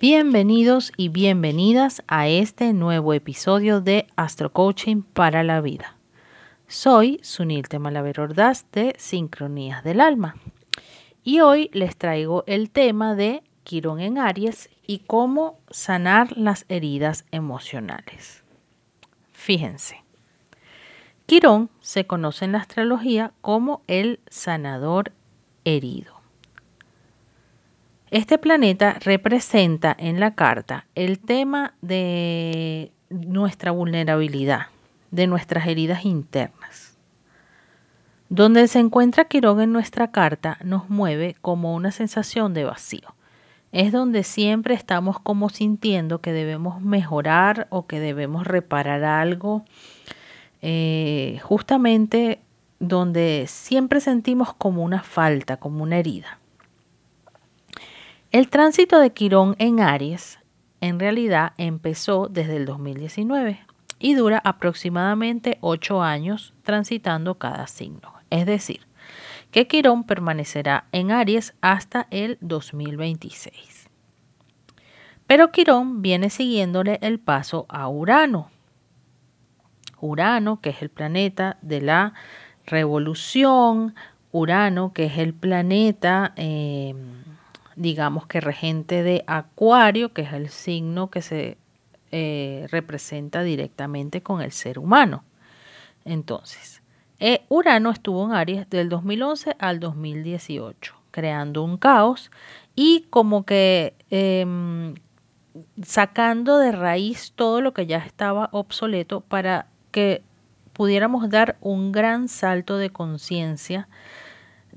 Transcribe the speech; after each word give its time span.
Bienvenidos 0.00 0.92
y 0.96 1.08
bienvenidas 1.08 2.04
a 2.06 2.28
este 2.28 2.72
nuevo 2.72 3.14
episodio 3.14 3.80
de 3.80 4.06
Astro 4.14 4.52
Coaching 4.52 5.02
para 5.02 5.42
la 5.42 5.60
Vida. 5.60 5.96
Soy 6.68 7.18
Sunil 7.24 7.66
Temalaver 7.66 8.20
Ordaz 8.20 8.64
de 8.70 8.94
Sincronías 8.96 9.82
del 9.82 10.00
Alma 10.00 10.36
y 11.24 11.40
hoy 11.40 11.68
les 11.72 11.96
traigo 11.96 12.44
el 12.46 12.70
tema 12.70 13.16
de 13.16 13.42
Quirón 13.64 13.98
en 13.98 14.18
Aries 14.18 14.70
y 14.86 15.00
cómo 15.00 15.58
sanar 15.68 16.36
las 16.36 16.64
heridas 16.68 17.24
emocionales. 17.32 18.44
Fíjense, 19.32 20.04
Quirón 21.26 21.70
se 21.80 22.06
conoce 22.06 22.44
en 22.44 22.52
la 22.52 22.58
astrología 22.58 23.32
como 23.40 23.82
el 23.88 24.20
sanador 24.28 25.10
herido. 25.64 26.17
Este 28.10 28.38
planeta 28.38 28.96
representa 29.00 29.94
en 29.98 30.18
la 30.18 30.34
carta 30.34 30.86
el 30.94 31.18
tema 31.18 31.74
de 31.82 32.90
nuestra 33.10 33.70
vulnerabilidad, 33.70 34.68
de 35.10 35.26
nuestras 35.26 35.66
heridas 35.66 36.06
internas. 36.06 36.96
Donde 38.30 38.66
se 38.68 38.78
encuentra 38.78 39.26
Quirón 39.26 39.60
en 39.60 39.72
nuestra 39.72 40.10
carta 40.10 40.56
nos 40.64 40.88
mueve 40.88 41.36
como 41.42 41.74
una 41.74 41.90
sensación 41.90 42.54
de 42.54 42.64
vacío. 42.64 43.14
Es 43.72 43.92
donde 43.92 44.22
siempre 44.22 44.74
estamos 44.74 45.20
como 45.20 45.50
sintiendo 45.50 46.22
que 46.22 46.32
debemos 46.32 46.80
mejorar 46.80 47.66
o 47.68 47.86
que 47.86 48.00
debemos 48.00 48.46
reparar 48.46 49.04
algo. 49.04 49.64
Eh, 50.62 51.40
justamente 51.42 52.40
donde 52.80 53.44
siempre 53.48 54.00
sentimos 54.00 54.54
como 54.54 54.82
una 54.82 55.02
falta, 55.02 55.58
como 55.58 55.82
una 55.82 55.98
herida. 55.98 56.37
El 58.30 58.50
tránsito 58.50 59.00
de 59.00 59.14
Quirón 59.14 59.56
en 59.58 59.80
Aries 59.80 60.38
en 60.82 61.00
realidad 61.00 61.54
empezó 61.56 62.28
desde 62.28 62.56
el 62.56 62.66
2019 62.66 63.58
y 63.98 64.12
dura 64.12 64.42
aproximadamente 64.44 65.56
ocho 65.62 66.02
años 66.02 66.52
transitando 66.62 67.36
cada 67.36 67.66
signo. 67.66 68.12
Es 68.28 68.44
decir, 68.44 68.80
que 69.50 69.66
Quirón 69.66 70.04
permanecerá 70.04 70.84
en 70.92 71.10
Aries 71.10 71.54
hasta 71.62 72.06
el 72.10 72.36
2026. 72.42 73.88
Pero 75.26 75.50
Quirón 75.50 76.02
viene 76.02 76.28
siguiéndole 76.28 76.98
el 77.00 77.20
paso 77.20 77.64
a 77.70 77.88
Urano. 77.88 78.50
Urano, 80.02 80.60
que 80.60 80.68
es 80.68 80.82
el 80.82 80.90
planeta 80.90 81.56
de 81.62 81.80
la 81.80 82.12
revolución, 82.66 83.94
Urano, 84.32 84.92
que 84.92 85.06
es 85.06 85.16
el 85.16 85.32
planeta... 85.32 86.34
Eh, 86.36 86.94
digamos 87.78 88.26
que 88.26 88.40
regente 88.40 89.02
de 89.02 89.24
Acuario, 89.26 90.12
que 90.12 90.22
es 90.22 90.32
el 90.32 90.48
signo 90.48 91.10
que 91.10 91.22
se 91.22 91.56
eh, 92.10 92.66
representa 92.70 93.42
directamente 93.42 94.20
con 94.20 94.42
el 94.42 94.50
ser 94.50 94.78
humano. 94.78 95.24
Entonces, 96.04 96.82
eh, 97.20 97.44
Urano 97.48 97.90
estuvo 97.90 98.24
en 98.26 98.32
Aries 98.32 98.68
del 98.68 98.88
2011 98.88 99.56
al 99.58 99.78
2018, 99.78 100.94
creando 101.10 101.62
un 101.62 101.76
caos 101.76 102.30
y 102.74 103.06
como 103.10 103.44
que 103.44 103.94
em, 104.10 104.94
sacando 105.82 106.58
de 106.58 106.72
raíz 106.72 107.32
todo 107.32 107.60
lo 107.60 107.74
que 107.74 107.86
ya 107.86 107.98
estaba 107.98 108.48
obsoleto 108.52 109.20
para 109.20 109.66
que 109.92 110.22
pudiéramos 110.72 111.30
dar 111.30 111.56
un 111.60 111.92
gran 111.92 112.28
salto 112.28 112.76
de 112.76 112.90
conciencia 112.90 113.88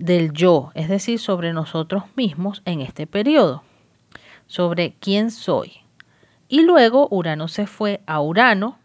del 0.02 0.34
yo, 0.34 0.72
es 0.74 0.90
decir, 0.90 1.20
sobre 1.20 1.54
nosotros 1.54 2.04
mismos 2.16 2.62
en 2.66 2.82
este 2.82 3.08
periodo, 3.08 3.64
sobre 4.48 4.96
quién 5.00 5.32
soy. 5.32 5.74
Y 6.48 6.64
luego 6.64 7.08
Urano 7.12 7.48
se 7.48 7.68
fue 7.68 8.02
a 8.06 8.20
Urano, 8.22 8.78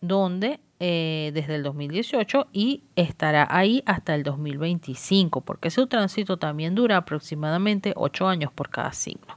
donde 0.00 0.60
eh, 0.80 1.32
desde 1.34 1.56
el 1.56 1.64
2018 1.64 2.46
y 2.52 2.84
estará 2.94 3.48
ahí 3.50 3.82
hasta 3.84 4.14
el 4.14 4.22
2025, 4.22 5.40
porque 5.40 5.70
su 5.70 5.88
tránsito 5.88 6.36
también 6.36 6.76
dura 6.76 6.98
aproximadamente 6.98 7.92
8 7.96 8.28
años 8.28 8.52
por 8.52 8.70
cada 8.70 8.92
signo. 8.92 9.36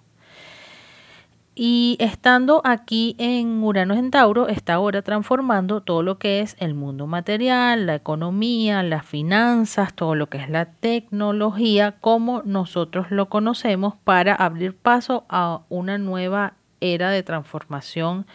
Y 1.54 1.98
estando 2.00 2.62
aquí 2.64 3.16
en 3.18 3.62
Urano 3.62 3.94
en 3.94 4.10
Tauro, 4.10 4.48
está 4.48 4.76
ahora 4.76 5.02
transformando 5.02 5.82
todo 5.82 6.02
lo 6.02 6.18
que 6.18 6.40
es 6.40 6.56
el 6.60 6.74
mundo 6.74 7.08
material, 7.08 7.86
la 7.88 7.96
economía, 7.96 8.84
las 8.84 9.06
finanzas, 9.06 9.94
todo 9.94 10.16
lo 10.16 10.28
que 10.28 10.38
es 10.38 10.50
la 10.50 10.66
tecnología, 10.66 11.98
como 12.00 12.42
nosotros 12.44 13.12
lo 13.12 13.28
conocemos, 13.28 13.96
para 14.06 14.34
abrir 14.34 14.78
paso 14.78 15.26
a 15.28 15.62
una 15.68 15.98
nueva 15.98 16.54
era 16.80 17.12
de 17.12 17.22
transformación 17.22 18.26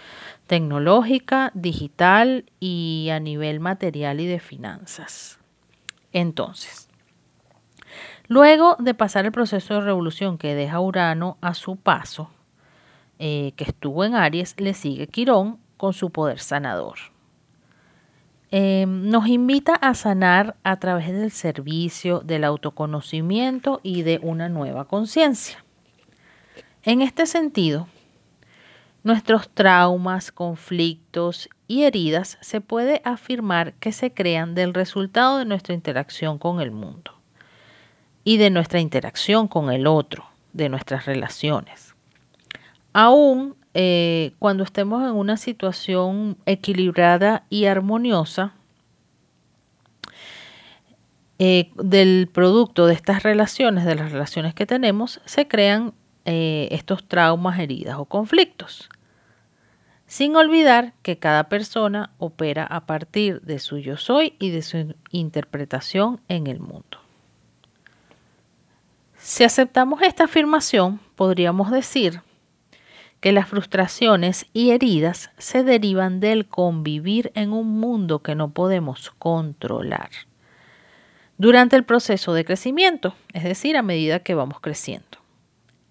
tecnológica, 0.47 1.51
digital 1.55 2.45
y 2.61 3.09
a 3.11 3.19
nivel 3.19 3.61
material 3.61 4.21
y 4.21 4.27
de 4.27 4.41
finanzas. 4.41 5.39
Entonces, 6.13 6.89
luego 8.29 8.77
de 8.79 8.93
pasar 8.93 9.25
el 9.25 9.33
proceso 9.33 9.75
de 9.75 9.81
revolución 9.81 10.37
que 10.37 10.55
deja 10.55 10.81
Urano 10.81 11.39
a 11.41 11.55
su 11.55 11.77
paso, 11.77 12.31
eh, 13.19 13.53
que 13.57 13.65
estuvo 13.65 14.05
en 14.05 14.15
Aries, 14.15 14.55
le 14.61 14.75
sigue 14.75 15.07
Quirón 15.07 15.59
con 15.77 15.93
su 15.93 16.11
poder 16.11 16.39
sanador. 16.39 16.99
Em, 18.51 19.09
nos 19.09 19.27
invita 19.27 19.75
a 19.75 19.95
sanar 19.95 20.57
a 20.63 20.79
través 20.79 21.09
del 21.09 21.31
servicio, 21.31 22.21
del 22.21 22.45
autoconocimiento 22.45 23.81
y 23.83 24.03
de 24.03 24.21
una 24.23 24.49
nueva 24.49 24.85
conciencia. 24.85 25.65
En 26.83 27.03
este 27.03 27.27
sentido, 27.27 27.89
nuestros 29.03 29.49
traumas, 29.49 30.31
conflictos 30.31 31.49
y 31.67 31.83
heridas 31.85 32.39
se 32.41 32.61
puede 32.61 33.01
afirmar 33.05 33.73
que 33.75 33.93
se 33.93 34.13
crean 34.13 34.55
del 34.55 34.75
resultado 34.75 35.39
de 35.39 35.45
nuestra 35.45 35.75
interacción 35.75 36.39
con 36.39 36.61
el 36.61 36.71
mundo 36.71 37.13
y 38.25 38.37
de 38.37 38.51
nuestra 38.51 38.79
interacción 38.79 39.49
con 39.49 39.71
el 39.71 39.87
otro, 39.87 40.25
de 40.53 40.69
nuestras 40.69 41.07
relaciones 41.07 41.86
aún 42.97 43.57
eh, 43.75 44.33
cuando 44.39 44.65
estemos 44.65 45.03
en 45.03 45.15
una 45.15 45.37
situación 45.37 46.39
equilibrada 46.47 47.45
y 47.51 47.67
armoniosa, 47.67 48.55
eh, 51.39 51.71
del 51.75 52.27
producto 52.33 52.87
de 52.87 52.95
estas 52.95 53.23
relaciones, 53.23 53.85
de 53.85 53.97
las 53.97 54.13
relaciones 54.13 54.55
que 54.55 54.65
tenemos, 54.65 55.21
se 55.27 55.47
crean 55.47 55.93
eh, 56.25 56.69
estos 56.71 57.07
traumas, 57.07 57.61
heridas 57.61 57.99
o 57.99 58.07
conflictos. 58.07 58.89
Sin 60.07 60.35
olvidar 60.35 60.95
que 61.03 61.19
cada 61.19 61.51
persona 61.51 62.09
opera 62.17 62.65
a 62.65 62.87
partir 62.87 63.43
de 63.43 63.59
su 63.59 63.77
yo 63.77 63.99
soy 63.99 64.37
y 64.39 64.49
de 64.49 64.63
su 64.63 64.95
interpretación 65.11 66.23
en 66.29 66.47
el 66.47 66.61
mundo. 66.61 66.99
Si 69.19 69.45
aceptamos 69.45 70.01
esta 70.01 70.25
afirmación, 70.25 70.99
podríamos 71.15 71.71
decir 71.71 72.23
que 73.21 73.33
las 73.33 73.49
frustraciones 73.49 74.47
y 74.53 74.71
heridas 74.71 75.31
se 75.39 75.65
derivan 75.65 76.21
del 76.21 76.47
convivir 76.47 77.33
en 77.35 77.53
un 77.53 77.81
mundo 77.81 78.21
que 78.21 78.35
no 78.35 78.51
podemos 78.51 79.11
controlar 79.19 80.11
durante 81.39 81.77
el 81.77 81.85
proceso 81.85 82.33
de 82.33 82.45
crecimiento, 82.45 83.15
es 83.33 83.45
decir, 83.45 83.77
a 83.77 83.83
medida 83.83 84.21
que 84.21 84.35
vamos 84.35 84.61
creciendo. 84.61 85.19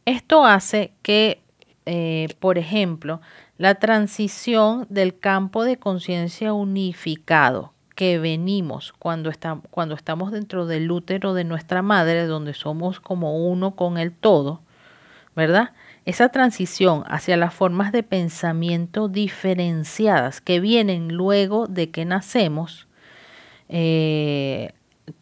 Esto 0.06 0.46
hace 0.46 0.94
que, 1.02 1.42
eh, 1.86 2.28
por 2.40 2.58
ejemplo, 2.58 3.22
la 3.58 3.76
transición 3.76 4.88
del 4.90 5.18
campo 5.18 5.64
de 5.64 5.78
conciencia 5.78 6.54
unificado 6.54 7.74
que 7.96 8.20
venimos 8.20 8.94
cuando, 9.00 9.32
cuando 9.72 9.96
estamos 9.96 10.32
dentro 10.32 10.66
del 10.66 10.92
útero 10.92 11.34
de 11.34 11.46
nuestra 11.46 11.82
madre, 11.82 12.26
donde 12.26 12.54
somos 12.54 13.00
como 13.00 13.48
uno 13.48 13.76
con 13.76 13.98
el 13.98 14.12
todo, 14.12 14.62
¿verdad? 15.36 15.72
Esa 16.06 16.30
transición 16.30 17.04
hacia 17.08 17.36
las 17.36 17.52
formas 17.52 17.92
de 17.92 18.04
pensamiento 18.04 19.08
diferenciadas 19.08 20.40
que 20.40 20.60
vienen 20.60 21.16
luego 21.16 21.66
de 21.66 21.90
que 21.90 22.06
nacemos, 22.06 22.88
eh, 23.70 24.74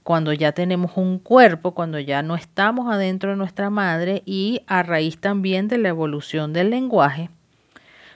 cuando 0.04 0.34
ya 0.34 0.52
tenemos 0.52 0.92
un 0.98 1.20
cuerpo, 1.20 1.74
cuando 1.74 2.00
ya 2.00 2.22
no 2.22 2.36
estamos 2.36 2.92
adentro 2.92 3.30
de 3.30 3.38
nuestra 3.38 3.70
madre 3.70 4.24
y 4.26 4.62
a 4.68 4.84
raíz 4.84 5.18
también 5.20 5.70
de 5.70 5.78
la 5.78 5.88
evolución 5.88 6.52
del 6.52 6.70
lenguaje. 6.72 7.30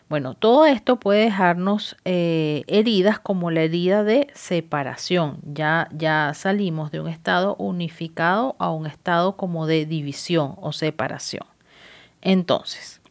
Bueno, 0.10 0.34
todo 0.34 0.66
esto 0.66 0.98
puede 0.98 1.22
dejarnos 1.24 1.96
eh, 2.04 2.64
heridas 2.68 3.20
como 3.20 3.50
la 3.50 3.62
herida 3.62 4.04
de 4.04 4.28
separación. 4.34 5.40
Ya, 5.44 5.88
ya 5.94 6.34
salimos 6.34 6.92
de 6.92 7.00
un 7.00 7.08
estado 7.08 7.56
unificado 7.56 8.58
a 8.60 8.72
un 8.72 8.88
estado 8.88 9.38
como 9.38 9.68
de 9.68 9.86
división 9.86 10.56
o 10.58 10.74
separación. 10.74 11.46
Entonces, 12.22 13.02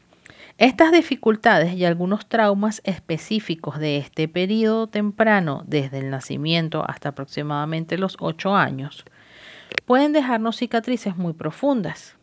estas 0.58 0.90
dificultades 0.90 1.74
y 1.74 1.84
algunos 1.84 2.26
traumas 2.26 2.80
específicos 2.84 3.78
de 3.78 3.98
este 3.98 4.26
periodo 4.26 4.86
temprano, 4.86 5.62
desde 5.66 5.98
el 5.98 6.10
nacimiento 6.10 6.82
hasta 6.88 7.10
aproximadamente 7.10 7.98
los 7.98 8.16
8 8.20 8.56
años, 8.56 9.04
pueden 9.84 10.12
dejarnos 10.12 10.56
cicatrices 10.56 11.16
muy 11.16 11.34
profundas. 11.34 12.16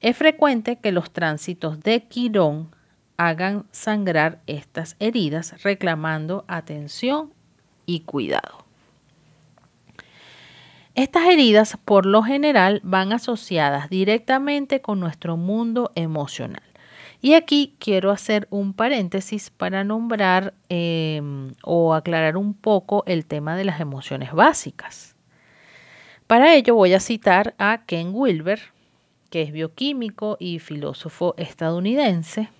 Es 0.00 0.16
frecuente 0.16 0.76
que 0.76 0.90
los 0.90 1.12
tránsitos 1.12 1.80
de 1.80 2.02
Quirón 2.02 2.74
hagan 3.16 3.66
sangrar 3.70 4.40
estas 4.48 4.96
heridas 4.98 5.62
reclamando 5.62 6.44
atención 6.48 7.32
y 7.86 8.00
cuidado. 8.00 8.61
Estas 10.94 11.24
heridas 11.24 11.78
por 11.84 12.04
lo 12.04 12.22
general 12.22 12.80
van 12.84 13.14
asociadas 13.14 13.88
directamente 13.88 14.82
con 14.82 15.00
nuestro 15.00 15.38
mundo 15.38 15.90
emocional. 15.94 16.62
Y 17.22 17.32
aquí 17.32 17.76
quiero 17.78 18.10
hacer 18.10 18.46
un 18.50 18.74
paréntesis 18.74 19.48
para 19.48 19.84
nombrar 19.84 20.52
em, 20.68 21.54
o 21.62 21.94
aclarar 21.94 22.36
un 22.36 22.52
poco 22.52 23.04
el 23.06 23.24
tema 23.24 23.56
de 23.56 23.64
las 23.64 23.80
emociones 23.80 24.32
básicas. 24.32 25.16
Para 26.26 26.54
ello 26.54 26.74
voy 26.74 26.92
a 26.92 27.00
citar 27.00 27.54
a 27.56 27.84
Ken 27.86 28.10
Wilber, 28.12 28.60
que 29.30 29.42
es 29.42 29.52
bioquímico 29.52 30.36
y 30.38 30.58
filósofo 30.58 31.34
estadounidense, 31.38 32.50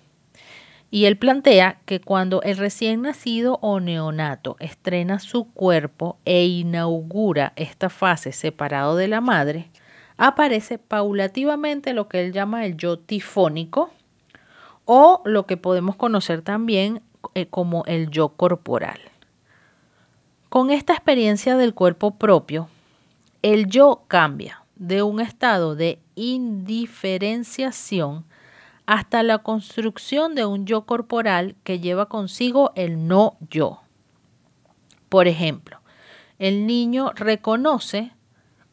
y 0.93 1.05
él 1.05 1.17
plantea 1.17 1.79
que 1.87 1.99
cuando 1.99 2.43
el 2.43 2.55
recién 2.55 3.01
nacido 3.01 3.57
o 3.63 3.79
neonato 3.79 4.57
estrena 4.59 5.17
su 5.17 5.51
cuerpo 5.51 6.19
e 6.23 6.45
inaugura 6.45 7.51
esta 7.55 7.89
fase 7.89 8.31
separado 8.31 8.95
de 8.95 9.07
la 9.07 9.19
madre, 9.19 9.71
aparece 10.17 10.77
paulativamente 10.77 11.93
lo 11.93 12.07
que 12.07 12.23
él 12.23 12.31
llama 12.31 12.67
el 12.67 12.77
yo 12.77 12.99
tifónico, 12.99 13.89
o 14.85 15.23
lo 15.25 15.47
que 15.47 15.57
podemos 15.57 15.95
conocer 15.95 16.43
también 16.43 17.01
eh, 17.33 17.47
como 17.47 17.83
el 17.87 18.11
yo 18.11 18.29
corporal. 18.29 18.99
Con 20.49 20.69
esta 20.69 20.93
experiencia 20.93 21.57
del 21.57 21.73
cuerpo 21.73 22.19
propio, 22.19 22.69
el 23.41 23.65
yo 23.65 24.03
cambia 24.07 24.61
de 24.75 25.01
un 25.01 25.21
estado 25.21 25.75
de 25.75 25.97
indiferenciación 26.13 28.25
hasta 28.85 29.23
la 29.23 29.39
construcción 29.39 30.35
de 30.35 30.45
un 30.45 30.65
yo 30.65 30.85
corporal 30.85 31.55
que 31.63 31.79
lleva 31.79 32.09
consigo 32.09 32.71
el 32.75 33.07
no 33.07 33.37
yo. 33.49 33.81
Por 35.09 35.27
ejemplo, 35.27 35.79
el 36.39 36.67
niño 36.67 37.11
reconoce 37.15 38.11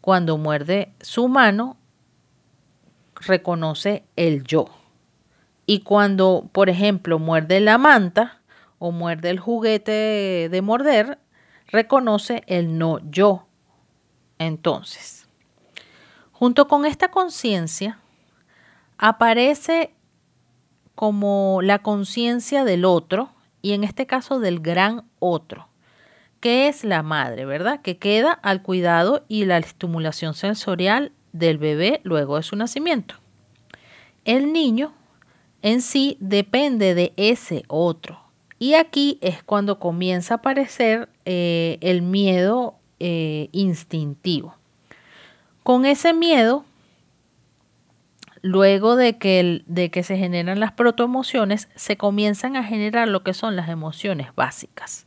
cuando 0.00 0.38
muerde 0.38 0.92
su 1.00 1.28
mano, 1.28 1.76
reconoce 3.14 4.04
el 4.16 4.44
yo. 4.44 4.66
Y 5.66 5.80
cuando, 5.80 6.48
por 6.52 6.68
ejemplo, 6.68 7.18
muerde 7.18 7.60
la 7.60 7.78
manta 7.78 8.40
o 8.78 8.90
muerde 8.90 9.30
el 9.30 9.38
juguete 9.38 10.48
de 10.50 10.62
morder, 10.62 11.18
reconoce 11.68 12.42
el 12.46 12.78
no 12.78 12.98
yo. 13.10 13.46
Entonces, 14.38 15.28
junto 16.32 16.66
con 16.66 16.86
esta 16.86 17.10
conciencia, 17.10 18.00
aparece 18.96 19.94
como 21.00 21.60
la 21.62 21.78
conciencia 21.78 22.62
del 22.62 22.84
otro, 22.84 23.30
y 23.62 23.72
en 23.72 23.84
este 23.84 24.04
caso 24.04 24.38
del 24.38 24.60
gran 24.60 25.04
otro, 25.18 25.66
que 26.40 26.68
es 26.68 26.84
la 26.84 27.02
madre, 27.02 27.46
¿verdad? 27.46 27.80
Que 27.80 27.96
queda 27.96 28.32
al 28.32 28.60
cuidado 28.60 29.24
y 29.26 29.46
la 29.46 29.56
estimulación 29.56 30.34
sensorial 30.34 31.12
del 31.32 31.56
bebé 31.56 32.02
luego 32.02 32.36
de 32.36 32.42
su 32.42 32.54
nacimiento. 32.54 33.14
El 34.26 34.52
niño 34.52 34.92
en 35.62 35.80
sí 35.80 36.18
depende 36.20 36.94
de 36.94 37.14
ese 37.16 37.64
otro. 37.68 38.20
Y 38.58 38.74
aquí 38.74 39.16
es 39.22 39.42
cuando 39.42 39.78
comienza 39.78 40.34
a 40.34 40.36
aparecer 40.36 41.08
eh, 41.24 41.78
el 41.80 42.02
miedo 42.02 42.74
eh, 42.98 43.48
instintivo. 43.52 44.54
Con 45.62 45.86
ese 45.86 46.12
miedo, 46.12 46.66
luego 48.42 48.96
de 48.96 49.18
que, 49.18 49.62
de 49.66 49.90
que 49.90 50.02
se 50.02 50.16
generan 50.16 50.60
las 50.60 50.72
protoemociones, 50.72 51.68
se 51.74 51.96
comienzan 51.96 52.56
a 52.56 52.64
generar 52.64 53.08
lo 53.08 53.22
que 53.22 53.34
son 53.34 53.56
las 53.56 53.68
emociones 53.68 54.34
básicas. 54.34 55.06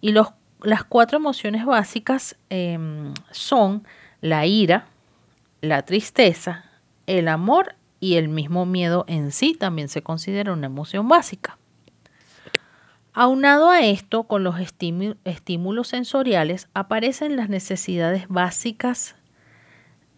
Y 0.00 0.12
los, 0.12 0.28
las 0.62 0.84
cuatro 0.84 1.18
emociones 1.18 1.64
básicas 1.64 2.36
em, 2.50 3.14
son 3.30 3.86
la 4.20 4.46
ira, 4.46 4.86
la 5.60 5.82
tristeza, 5.82 6.64
el 7.06 7.28
amor 7.28 7.74
y 8.00 8.16
el 8.16 8.28
mismo 8.28 8.66
miedo 8.66 9.04
en 9.08 9.32
sí 9.32 9.56
también 9.58 9.88
se 9.88 10.02
considera 10.02 10.52
una 10.52 10.66
emoción 10.66 11.08
básica. 11.08 11.58
Aunado 13.12 13.70
a 13.70 13.80
esto, 13.80 14.24
con 14.24 14.44
los 14.44 14.56
estímulos 14.60 15.88
sensoriales 15.88 16.68
aparecen 16.74 17.36
las 17.36 17.48
necesidades 17.48 18.28
básicas 18.28 19.14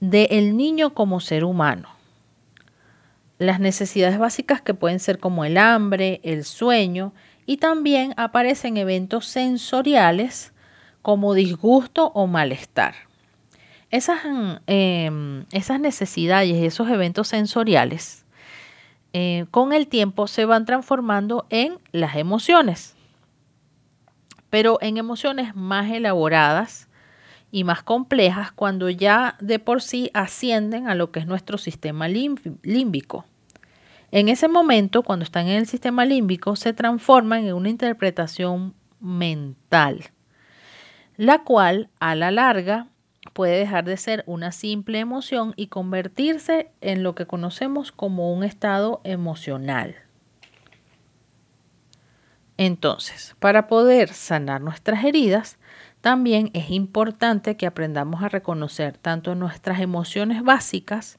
del 0.01 0.57
niño 0.57 0.95
como 0.95 1.21
ser 1.21 1.45
humano. 1.45 1.98
Las 3.39 3.61
necesidades 3.61 4.19
básicas 4.19 4.61
que 4.61 4.75
pueden 4.75 4.99
ser 4.99 5.19
como 5.19 5.45
el 5.45 5.59
hambre, 5.59 6.21
el 6.25 6.45
sueño 6.45 7.13
y 7.47 7.59
también 7.59 8.13
aparecen 8.17 8.77
eventos 8.77 9.27
sensoriales 9.27 10.53
como 11.03 11.35
disgusto 11.35 12.11
o 12.15 12.27
malestar. 12.27 12.95
Esas, 13.91 14.21
em, 14.67 15.45
esas 15.53 15.81
necesidades 15.81 16.51
y 16.51 16.67
esos 16.67 16.89
eventos 16.91 17.29
sensoriales 17.29 18.27
eh, 19.15 19.47
con 19.51 19.73
el 19.73 19.87
tiempo 19.87 20.27
se 20.27 20.45
van 20.45 20.67
transformando 20.67 21.47
en 21.49 21.79
las 21.93 22.17
emociones, 22.17 22.95
pero 24.51 24.79
en 24.83 24.99
emociones 24.99 25.57
más 25.57 25.91
elaboradas 25.91 26.88
y 27.51 27.65
más 27.65 27.83
complejas 27.83 28.53
cuando 28.53 28.91
ya 28.91 29.37
de 29.41 29.59
por 29.59 29.83
sí 29.83 30.11
ascienden 30.15 30.89
a 30.89 30.95
lo 30.95 31.11
que 31.11 31.21
es 31.21 31.27
nuestro 31.27 31.59
sistema 31.59 32.09
límbico. 32.09 33.25
En 34.11 34.29
ese 34.29 34.49
momento, 34.49 35.03
cuando 35.03 35.25
están 35.25 35.49
en 35.49 35.57
el 35.59 35.67
sistema 35.67 36.05
límbico, 36.05 36.57
se 36.57 36.73
transforman 36.73 37.47
en 37.47 37.55
una 37.55 37.69
interpretación 37.69 38.75
mental, 39.01 40.05
la 41.17 41.43
cual 41.45 41.91
a 42.01 42.15
la 42.15 42.31
larga 42.31 42.89
puede 43.33 43.59
dejar 43.59 43.85
de 43.85 43.97
ser 43.97 44.25
una 44.27 44.53
simple 44.53 44.99
emoción 44.99 45.53
y 45.57 45.67
convertirse 45.67 46.71
en 46.81 47.03
lo 47.03 47.15
que 47.15 47.27
conocemos 47.27 47.93
como 47.93 48.33
un 48.33 48.45
estado 48.45 49.01
emocional. 49.05 49.97
Entonces, 52.57 53.37
para 53.39 53.69
poder 53.69 54.13
sanar 54.13 54.61
nuestras 54.61 55.05
heridas, 55.05 55.59
también 56.01 56.51
es 56.55 56.71
importante 56.71 57.57
que 57.57 57.67
aprendamos 57.67 58.23
a 58.23 58.29
reconocer 58.29 58.97
tanto 58.97 59.35
nuestras 59.35 59.81
emociones 59.81 60.43
básicas 60.43 61.19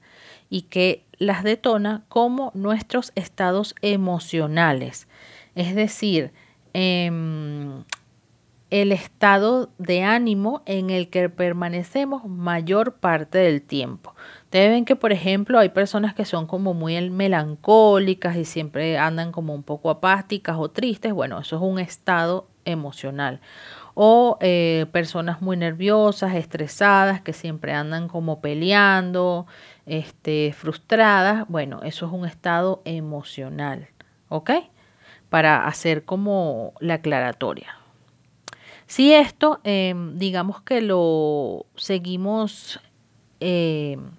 y 0.49 0.63
que 0.63 1.05
las 1.17 1.43
detona 1.43 2.03
como 2.07 2.51
nuestros 2.55 3.11
estados 3.15 3.75
emocionales. 3.81 5.07
Es 5.55 5.75
decir, 5.75 6.31
em, 6.73 7.83
el 8.69 8.91
estado 8.91 9.69
de 9.79 10.03
ánimo 10.03 10.61
en 10.65 10.91
el 10.91 11.09
que 11.09 11.27
permanecemos 11.29 12.25
mayor 12.25 12.95
parte 12.95 13.39
del 13.39 13.61
tiempo. 13.61 14.13
Ustedes 14.43 14.69
ven 14.69 14.85
que, 14.85 14.95
por 14.95 15.11
ejemplo, 15.11 15.59
hay 15.59 15.69
personas 15.69 16.13
que 16.13 16.25
son 16.25 16.45
como 16.45 16.73
muy 16.73 17.09
melancólicas 17.09 18.37
y 18.37 18.45
siempre 18.45 18.97
andan 18.97 19.31
como 19.31 19.55
un 19.55 19.63
poco 19.63 19.89
apáticas 19.89 20.55
o 20.59 20.69
tristes. 20.69 21.13
Bueno, 21.13 21.39
eso 21.39 21.55
es 21.55 21.61
un 21.61 21.79
estado 21.79 22.47
emocional. 22.65 23.41
O 24.01 24.37
eh, 24.39 24.85
personas 24.93 25.41
muy 25.41 25.57
nerviosas, 25.57 26.33
estresadas, 26.35 27.19
que 27.19 27.33
siempre 27.33 27.73
andan 27.73 28.07
como 28.07 28.39
peleando, 28.39 29.45
este, 29.85 30.53
frustradas. 30.53 31.45
Bueno, 31.49 31.81
eso 31.83 32.05
es 32.05 32.13
un 32.13 32.25
estado 32.25 32.81
emocional. 32.85 33.89
¿Ok? 34.29 34.51
Para 35.29 35.67
hacer 35.67 36.05
como 36.05 36.71
la 36.79 36.93
aclaratoria. 36.93 37.75
Si 38.87 39.13
esto, 39.13 39.59
em, 39.65 40.17
digamos 40.17 40.61
que 40.61 40.79
lo 40.79 41.65
seguimos 41.75 42.79
em, 43.41 44.11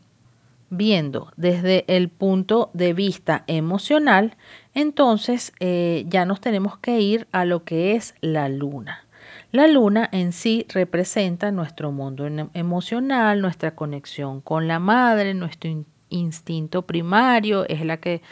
viendo 0.69 1.33
desde 1.37 1.87
el 1.89 2.11
punto 2.11 2.69
de 2.75 2.93
vista 2.93 3.45
emocional, 3.47 4.37
entonces 4.75 5.55
eh, 5.59 6.05
ya 6.07 6.27
nos 6.27 6.43
tenemos 6.43 6.77
que 6.77 7.01
ir 7.01 7.27
a 7.33 7.47
lo 7.47 7.65
que 7.65 7.97
es 7.97 8.15
la 8.21 8.51
luna. 8.51 9.07
La 9.53 9.67
luna 9.67 10.09
en 10.13 10.33
sí 10.33 10.67
representa 10.69 11.51
nuestro 11.51 11.91
mundo 11.93 12.27
emocional, 12.55 13.41
nuestra 13.41 13.75
conexión 13.75 14.41
con 14.41 14.69
la 14.69 14.79
madre, 14.79 15.35
nuestro 15.35 15.71
instinto 16.09 16.83
primario, 16.83 17.69
es 17.69 17.85
la 17.85 17.97
que 17.97 18.23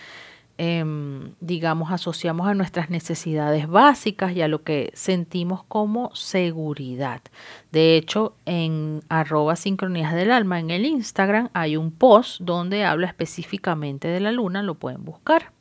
Em, 0.61 1.35
digamos, 1.41 1.93
asociamos 1.93 2.49
a 2.49 2.55
nuestras 2.55 2.91
necesidades 2.91 3.69
básicas 3.69 4.33
y 4.33 4.43
a 4.43 4.49
lo 4.49 4.65
que 4.65 4.91
sentimos 4.93 5.63
como 5.63 6.13
seguridad. 6.17 7.23
De 7.71 7.97
hecho, 7.97 8.35
en 8.45 9.05
arroba 9.09 9.55
sincronías 9.55 10.13
del 10.15 10.33
alma 10.33 10.59
en 10.59 10.71
el 10.71 10.85
Instagram 10.85 11.49
hay 11.53 11.77
un 11.77 11.93
post 11.93 12.41
donde 12.41 12.85
habla 12.85 13.07
específicamente 13.07 14.09
de 14.09 14.19
la 14.19 14.33
luna, 14.33 14.65
lo 14.65 14.75
pueden 14.75 15.05
buscar. 15.05 15.53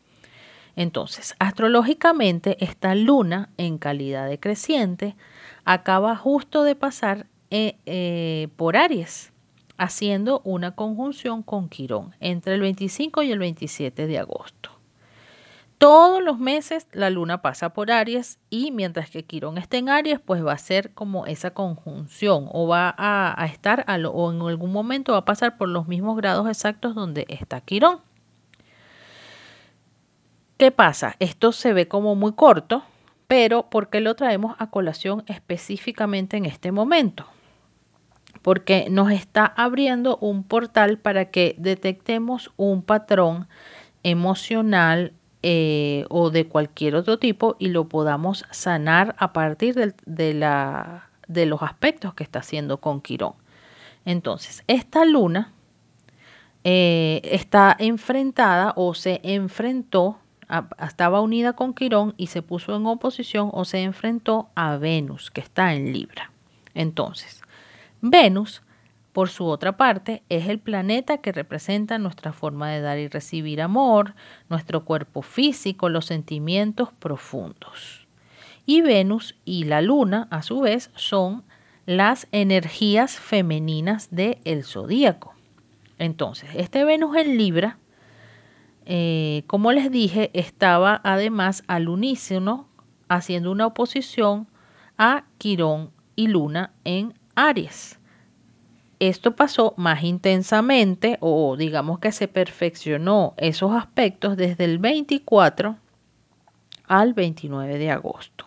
Entonces, 0.76 1.36
astrológicamente, 1.38 2.58
esta 2.60 2.96
luna 2.96 3.50
en 3.58 3.78
calidad 3.78 4.28
de 4.28 4.40
creciente 4.40 5.16
acaba 5.68 6.16
justo 6.16 6.64
de 6.64 6.76
pasar 6.76 7.28
eh, 7.52 7.76
eh, 7.86 8.48
por 8.56 8.78
Aries 8.78 9.34
haciendo 9.78 10.42
una 10.46 10.76
conjunción 10.76 11.44
con 11.44 11.68
Quirón 11.68 12.16
entre 12.22 12.56
el 12.56 12.62
25 12.62 13.22
y 13.24 13.32
el 13.34 13.40
27 13.40 14.08
de 14.08 14.18
agosto. 14.18 14.72
Todos 15.78 16.24
los 16.24 16.40
meses 16.40 16.88
la 16.94 17.10
luna 17.10 17.42
pasa 17.42 17.74
por 17.74 17.92
Aries 17.92 18.40
y 18.50 18.72
mientras 18.72 19.10
que 19.10 19.26
Quirón 19.26 19.58
esté 19.58 19.78
en 19.78 19.90
Aries, 19.90 20.22
pues 20.22 20.44
va 20.44 20.54
a 20.54 20.58
ser 20.58 20.94
como 20.94 21.26
esa 21.26 21.52
conjunción 21.52 22.48
o 22.52 22.68
va 22.68 22.96
a, 22.98 23.46
estar 23.46 23.86
o 23.90 24.32
en 24.32 24.42
algún 24.42 24.72
momento 24.72 25.12
va 25.12 25.20
a 25.20 25.26
pasar 25.26 25.58
por 25.58 25.68
los 25.68 25.90
mismos 25.90 26.16
grados 26.16 26.48
exactos 26.50 26.96
donde 26.96 27.26
está 27.28 27.60
Quirón. 27.60 28.00
¿Qué 30.58 30.72
pasa? 30.72 31.18
Esto 31.20 31.52
se 31.52 31.74
ve 31.74 31.90
como 31.90 32.16
muy 32.16 32.32
corto, 32.32 32.84
pero 33.28 33.70
¿por 33.70 33.90
qué 33.90 34.00
lo 34.00 34.16
traemos 34.16 34.56
a 34.60 34.70
colación 34.70 35.24
específicamente 35.28 36.38
en 36.38 36.46
este 36.46 36.72
momento? 36.72 37.26
Porque 38.42 38.88
nos 38.90 39.12
está 39.12 39.46
abriendo 39.46 40.18
un 40.18 40.44
portal 40.44 40.98
para 40.98 41.26
que 41.32 41.56
detectemos 41.58 42.52
un 42.56 42.82
patrón 42.82 43.48
emocional 44.04 45.14
eh, 45.44 46.06
o 46.10 46.30
de 46.30 46.48
cualquier 46.48 46.96
otro 46.96 47.20
tipo 47.20 47.58
y 47.60 47.70
lo 47.70 47.88
podamos 47.88 48.46
sanar 48.52 49.16
a 49.20 49.34
partir 49.34 49.76
de, 49.76 51.46
los 51.46 51.62
aspectos 51.62 52.14
que 52.14 52.24
está 52.24 52.40
haciendo 52.40 52.78
con 52.80 53.02
Quirón. 53.02 53.34
Entonces, 54.04 54.64
esta 54.68 55.06
luna 55.06 55.52
eh, 56.64 57.22
está 57.24 57.76
enfrentada 57.78 58.74
o 58.76 58.94
se 58.94 59.20
enfrentó, 59.24 60.18
estaba 60.80 61.22
unida 61.22 61.54
con 61.54 61.74
Quirón 61.74 62.14
y 62.18 62.28
se 62.28 62.42
puso 62.42 62.76
en 62.76 62.86
oposición 62.86 63.50
o 63.54 63.66
se 63.66 63.84
enfrentó 63.84 64.50
a 64.56 64.78
Venus, 64.78 65.32
que 65.32 65.42
está 65.42 65.74
en 65.74 65.94
Libra. 65.94 66.32
Entonces, 66.74 67.42
Venus 68.02 68.62
por 69.18 69.30
su 69.30 69.48
otra 69.48 69.78
parte, 69.78 70.22
es 70.30 70.48
el 70.48 70.60
planeta 70.60 71.18
que 71.18 71.32
representa 71.32 71.98
nuestra 71.98 72.34
forma 72.34 72.70
de 72.70 72.82
dar 72.82 73.00
y 73.00 73.08
recibir 73.08 73.64
amor, 73.64 74.14
nuestro 74.48 74.86
cuerpo 74.86 75.24
físico, 75.24 75.90
los 75.90 76.06
sentimientos 76.06 76.90
profundos. 77.00 78.06
Y 78.68 78.82
Venus 78.82 79.36
y 79.44 79.64
la 79.64 79.82
Luna, 79.82 80.28
a 80.30 80.44
su 80.44 80.60
vez, 80.60 80.92
son 80.94 81.44
las 81.88 82.28
energías 82.32 83.20
femeninas 83.20 84.10
del 84.12 84.38
el 84.46 84.64
zodíaco. 84.64 85.34
Entonces, 85.98 86.52
este 86.54 86.86
Venus 86.86 87.18
en 87.18 87.40
Libra, 87.40 87.80
eh, 88.90 89.44
como 89.48 89.74
les 89.74 89.92
dije, 89.92 90.32
estaba 90.34 91.02
además 91.04 91.62
al 91.68 91.90
unísono 91.90 92.70
haciendo 93.10 93.52
una 93.52 93.68
oposición 93.68 94.48
a 94.98 95.26
Quirón 95.38 95.92
y 96.16 96.28
Luna 96.28 96.72
en 96.86 97.14
Aries. 97.36 98.00
Esto 99.00 99.36
pasó 99.36 99.74
más 99.76 100.04
intensamente 100.04 101.18
o 101.20 101.58
digamos 101.58 102.00
que 102.00 102.14
se 102.14 102.30
perfeccionó 102.30 103.34
esos 103.36 103.74
aspectos 103.74 104.38
desde 104.38 104.64
el 104.64 104.80
24 104.80 105.76
al 106.88 107.14
29 107.14 107.78
de 107.78 107.92
agosto. 107.92 108.47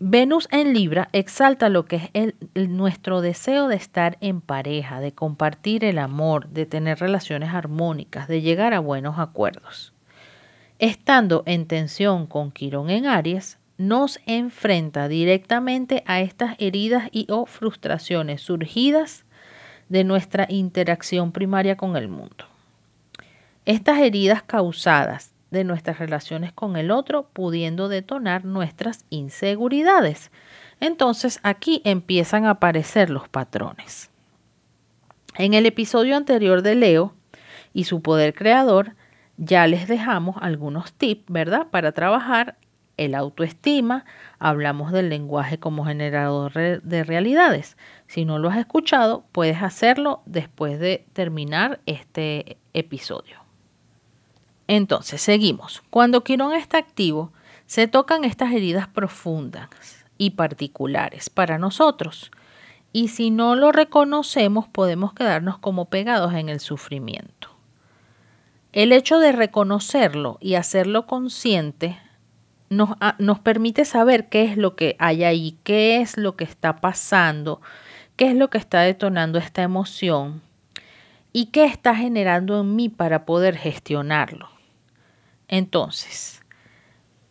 Venus 0.00 0.46
en 0.52 0.74
Libra 0.74 1.08
exalta 1.12 1.68
lo 1.68 1.86
que 1.86 2.10
es 2.12 2.34
nuestro 2.54 3.20
deseo 3.20 3.66
de 3.66 3.74
estar 3.74 4.16
en 4.20 4.40
pareja, 4.40 5.00
de 5.00 5.10
compartir 5.10 5.84
el 5.84 5.98
amor, 5.98 6.48
de 6.50 6.66
tener 6.66 7.00
relaciones 7.00 7.52
armónicas, 7.52 8.28
de 8.28 8.40
llegar 8.40 8.74
a 8.74 8.78
buenos 8.78 9.18
acuerdos. 9.18 9.92
Estando 10.78 11.42
en 11.46 11.66
tensión 11.66 12.28
con 12.28 12.52
Quirón 12.52 12.90
en 12.90 13.06
Aries, 13.06 13.58
nos 13.76 14.20
enfrenta 14.26 15.08
directamente 15.08 16.04
a 16.06 16.20
estas 16.20 16.54
heridas 16.60 17.08
y 17.10 17.26
o 17.28 17.44
frustraciones 17.44 18.40
surgidas 18.40 19.24
de 19.88 20.04
nuestra 20.04 20.46
interacción 20.48 21.32
primaria 21.32 21.76
con 21.76 21.96
el 21.96 22.06
mundo. 22.06 22.44
Estas 23.64 23.98
heridas 23.98 24.44
causadas 24.44 25.32
de 25.50 25.64
nuestras 25.64 25.98
relaciones 25.98 26.52
con 26.52 26.76
el 26.76 26.90
otro 26.90 27.28
pudiendo 27.32 27.88
detonar 27.88 28.44
nuestras 28.44 29.04
inseguridades. 29.10 30.30
Entonces 30.80 31.40
aquí 31.42 31.82
empiezan 31.84 32.44
a 32.44 32.50
aparecer 32.50 33.10
los 33.10 33.28
patrones. 33.28 34.10
En 35.36 35.54
el 35.54 35.66
episodio 35.66 36.16
anterior 36.16 36.62
de 36.62 36.74
Leo 36.74 37.14
y 37.72 37.84
su 37.84 38.02
poder 38.02 38.34
creador, 38.34 38.94
ya 39.36 39.66
les 39.66 39.86
dejamos 39.86 40.36
algunos 40.40 40.92
tips, 40.92 41.24
¿verdad? 41.28 41.68
Para 41.70 41.92
trabajar 41.92 42.56
el 42.96 43.14
autoestima, 43.14 44.04
hablamos 44.40 44.90
del 44.92 45.08
lenguaje 45.08 45.58
como 45.58 45.84
generador 45.84 46.52
de 46.52 47.04
realidades. 47.04 47.76
Si 48.08 48.24
no 48.24 48.38
lo 48.38 48.50
has 48.50 48.58
escuchado, 48.58 49.24
puedes 49.30 49.62
hacerlo 49.62 50.22
después 50.26 50.80
de 50.80 51.06
terminar 51.12 51.80
este 51.86 52.58
episodio. 52.74 53.47
Entonces, 54.68 55.20
seguimos. 55.20 55.82
Cuando 55.90 56.22
Quirón 56.22 56.52
está 56.52 56.78
activo, 56.78 57.32
se 57.66 57.88
tocan 57.88 58.24
estas 58.24 58.52
heridas 58.52 58.86
profundas 58.86 59.68
y 60.16 60.30
particulares 60.30 61.28
para 61.28 61.58
nosotros. 61.58 62.30
Y 62.92 63.08
si 63.08 63.30
no 63.30 63.56
lo 63.56 63.72
reconocemos, 63.72 64.68
podemos 64.68 65.12
quedarnos 65.12 65.58
como 65.58 65.86
pegados 65.86 66.34
en 66.34 66.48
el 66.48 66.60
sufrimiento. 66.60 67.48
El 68.72 68.92
hecho 68.92 69.18
de 69.18 69.32
reconocerlo 69.32 70.38
y 70.40 70.54
hacerlo 70.54 71.06
consciente 71.06 71.98
Ah, 72.70 73.16
nos, 73.18 73.38
permite 73.38 73.86
saber 73.86 74.28
qué 74.28 74.44
es 74.44 74.58
lo 74.58 74.76
que 74.76 74.94
hay 74.98 75.24
ahí, 75.24 75.56
qué 75.64 76.00
es 76.00 76.18
lo 76.18 76.36
que 76.36 76.44
está 76.44 76.80
pasando, 76.80 77.62
qué 78.16 78.28
es 78.28 78.34
lo 78.34 78.50
que 78.50 78.58
está 78.58 78.82
detonando 78.82 79.38
esta 79.38 79.62
emoción 79.62 80.42
y 81.32 81.46
qué 81.46 81.64
está 81.64 81.94
generando 81.94 82.60
en 82.60 82.76
mí 82.76 82.90
para 82.90 83.24
poder 83.24 83.56
gestionarlo. 83.56 84.50
Entonces, 85.48 86.42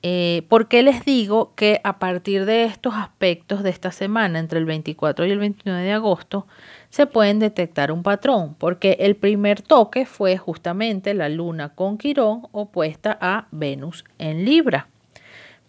eh, 0.04 0.44
¿por 0.50 0.68
qué 0.68 0.84
les 0.84 1.06
digo 1.06 1.54
que 1.56 1.82
a 1.84 2.00
partir 2.00 2.46
de 2.46 2.66
estos 2.66 2.94
aspectos 2.96 3.64
de 3.64 3.70
esta 3.70 3.92
semana, 3.92 4.40
entre 4.40 4.60
el 4.60 4.66
24 4.66 5.26
y 5.26 5.32
el 5.32 5.40
29 5.40 5.84
de 5.84 5.94
agosto, 5.94 6.48
se 6.90 7.06
pueden 7.06 7.40
detectar 7.40 7.92
un 7.92 8.04
patrón? 8.04 8.56
Porque 8.56 8.98
el 9.00 9.16
primer 9.16 9.62
toque 9.62 10.06
fue 10.06 10.38
justamente 10.38 11.14
la 11.14 11.30
luna 11.30 11.70
con 11.76 11.98
Quirón 11.98 12.48
opuesta 12.52 13.18
a 13.20 13.48
Venus 13.52 14.04
en 14.18 14.46
Libra. 14.46 14.88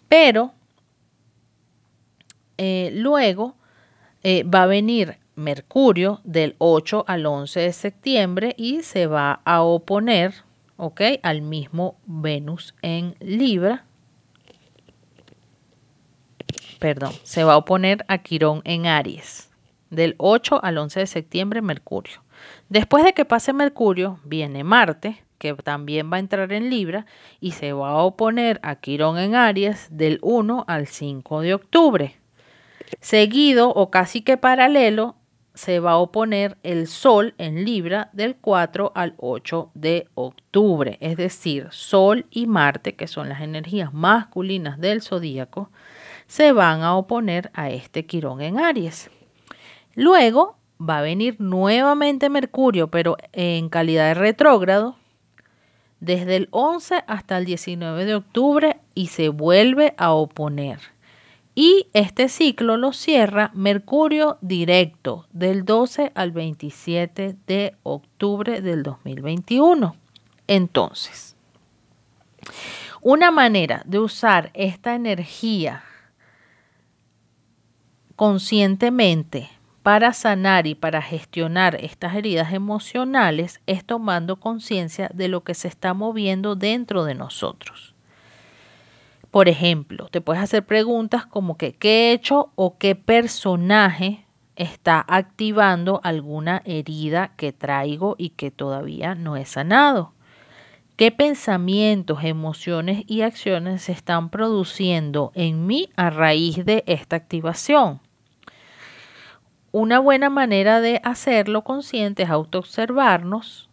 Pero 0.07 0.53
eh, 2.57 2.91
luego 2.93 3.55
eh, 4.23 4.43
va 4.43 4.63
a 4.63 4.67
venir 4.67 5.17
Mercurio 5.35 6.19
del 6.25 6.55
8 6.57 7.05
al 7.07 7.25
11 7.25 7.61
de 7.61 7.73
septiembre 7.73 8.53
y 8.57 8.81
se 8.81 9.07
va 9.07 9.39
a 9.45 9.61
oponer, 9.61 10.33
¿ok? 10.79 11.01
Al 11.23 11.41
mismo 11.41 11.97
Venus 12.05 12.73
en 12.81 13.15
Libra. 13.19 13.85
Perdón, 16.79 17.11
se 17.23 17.43
va 17.43 17.53
a 17.53 17.57
oponer 17.57 18.05
a 18.07 18.19
Quirón 18.19 18.61
en 18.63 18.87
Aries. 18.87 19.51
Del 19.89 20.15
8 20.17 20.63
al 20.63 20.77
11 20.77 21.01
de 21.01 21.07
septiembre, 21.07 21.61
Mercurio. 21.61 22.23
Después 22.69 23.03
de 23.03 23.13
que 23.13 23.25
pase 23.25 23.51
Mercurio, 23.51 24.19
viene 24.23 24.63
Marte, 24.63 25.21
que 25.37 25.53
también 25.55 26.11
va 26.11 26.15
a 26.15 26.21
entrar 26.21 26.53
en 26.53 26.69
Libra 26.69 27.05
y 27.41 27.51
se 27.51 27.73
va 27.73 27.89
a 27.89 28.03
oponer 28.03 28.61
a 28.63 28.75
Quirón 28.75 29.17
en 29.17 29.35
Aries 29.35 29.89
del 29.91 30.19
1 30.21 30.63
al 30.65 30.87
5 30.87 31.41
de 31.41 31.53
octubre. 31.55 32.15
Seguido 33.01 33.69
o 33.69 33.91
casi 33.91 34.21
que 34.21 34.37
paralelo 34.37 35.15
se 35.59 35.81
va 35.81 35.91
a 35.91 35.97
oponer 35.97 36.57
el 36.63 36.87
Sol 36.87 37.33
en 37.37 37.65
Libra 37.65 38.09
del 38.13 38.37
4 38.37 38.93
al 38.95 39.13
8 39.17 39.71
de 39.73 40.07
octubre. 40.15 40.97
Es 41.01 41.17
decir, 41.17 41.67
Sol 41.71 42.25
y 42.31 42.47
Marte, 42.47 42.95
que 42.95 43.07
son 43.07 43.27
las 43.27 43.41
energías 43.41 43.93
masculinas 43.93 44.79
del 44.79 45.01
zodíaco, 45.01 45.69
se 46.27 46.53
van 46.53 46.81
a 46.81 46.95
oponer 46.95 47.51
a 47.53 47.71
este 47.71 48.05
Quirón 48.05 48.39
en 48.39 48.57
Aries. 48.57 49.11
Luego 49.95 50.55
va 50.79 50.99
a 50.99 51.01
venir 51.01 51.35
nuevamente 51.39 52.29
Mercurio, 52.29 52.87
pero 52.87 53.17
en 53.33 53.67
calidad 53.67 54.07
de 54.07 54.13
retrógrado, 54.13 54.95
desde 55.99 56.37
el 56.37 56.47
11 56.51 57.03
hasta 57.05 57.37
el 57.37 57.43
19 57.43 58.05
de 58.05 58.15
octubre 58.15 58.79
y 58.95 59.07
se 59.07 59.27
vuelve 59.27 59.93
a 59.97 60.13
oponer. 60.13 60.79
Y 61.61 61.87
este 61.91 62.29
ciclo 62.29 62.77
lo 62.77 62.93
cierra 62.93 63.51
Mercurio 63.53 64.37
directo 64.39 65.27
del 65.33 65.65
12 65.65 66.13
al 66.15 66.31
27 66.31 67.35
de 67.47 67.75
octubre 67.83 68.61
del 68.61 68.81
2021. 68.81 69.93
Entonces, 70.47 71.35
una 73.01 73.29
manera 73.31 73.83
de 73.85 73.99
usar 73.99 74.51
esta 74.53 74.95
energía 74.95 75.83
conscientemente 78.15 79.49
para 79.83 80.13
sanar 80.13 80.65
y 80.65 80.75
para 80.75 81.01
gestionar 81.01 81.75
estas 81.75 82.15
heridas 82.15 82.53
emocionales 82.53 83.59
es 83.67 83.83
tomando 83.83 84.37
conciencia 84.37 85.11
de 85.13 85.27
lo 85.27 85.43
que 85.43 85.55
se 85.55 85.67
está 85.67 85.93
moviendo 85.93 86.55
dentro 86.55 87.03
de 87.03 87.15
nosotros. 87.15 87.88
Por 89.31 89.47
ejemplo, 89.47 90.07
te 90.09 90.21
puedes 90.21 90.41
hacer 90.41 90.65
preguntas 90.65 91.25
como 91.25 91.55
que 91.55 91.73
qué 91.73 92.11
hecho 92.11 92.51
o 92.55 92.77
qué 92.77 92.95
personaje 92.95 94.25
está 94.55 95.05
activando 95.07 96.01
alguna 96.03 96.63
herida 96.65 97.31
que 97.37 97.53
traigo 97.53 98.15
y 98.17 98.29
que 98.31 98.49
todavía 98.49 99.13
no 99.13 99.37
he 99.37 99.45
sanado. 99.45 100.13
¿Qué 100.95 101.11
pensamientos, 101.11 102.23
emociones 102.23 103.03
y 103.07 103.21
acciones 103.21 103.83
se 103.83 103.91
están 103.91 104.29
produciendo 104.29 105.31
en 105.35 105.65
mí 105.65 105.89
a 105.95 106.09
raíz 106.09 106.65
de 106.65 106.83
esta 106.87 107.15
activación? 107.15 108.01
Una 109.71 109.99
buena 109.99 110.31
manera 110.31 110.81
de 110.81 110.99
hacerlo 111.03 111.63
consciente 111.63 112.23
es 112.23 112.29
autoobservarnos 112.29 113.69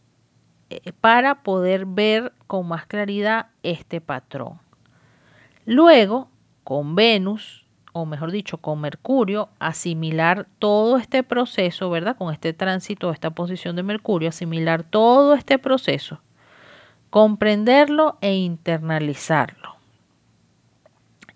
eh, 0.69 0.93
para 1.01 1.43
poder 1.43 1.87
ver 1.87 2.35
con 2.47 2.69
más 2.69 2.87
claridad 2.87 3.47
este 3.63 4.03
patrón. 4.03 4.66
Luego, 5.67 6.31
con 6.63 6.95
Venus, 6.95 7.67
o 7.93 8.07
mejor 8.07 8.31
dicho, 8.31 8.59
con 8.59 8.81
Mercurio, 8.81 9.49
asimilar 9.59 10.47
todo 10.61 10.97
este 10.97 11.25
proceso, 11.25 11.91
¿verdad? 11.91 12.17
Con 12.17 12.33
este 12.33 12.53
tránsito, 12.53 13.11
esta 13.11 13.31
posición 13.31 13.75
de 13.75 13.83
Mercurio, 13.83 14.29
asimilar 14.29 14.85
todo 14.85 15.35
este 15.35 15.59
proceso, 15.59 16.21
comprenderlo 17.11 18.17
e 18.21 18.37
internalizarlo. 18.37 19.75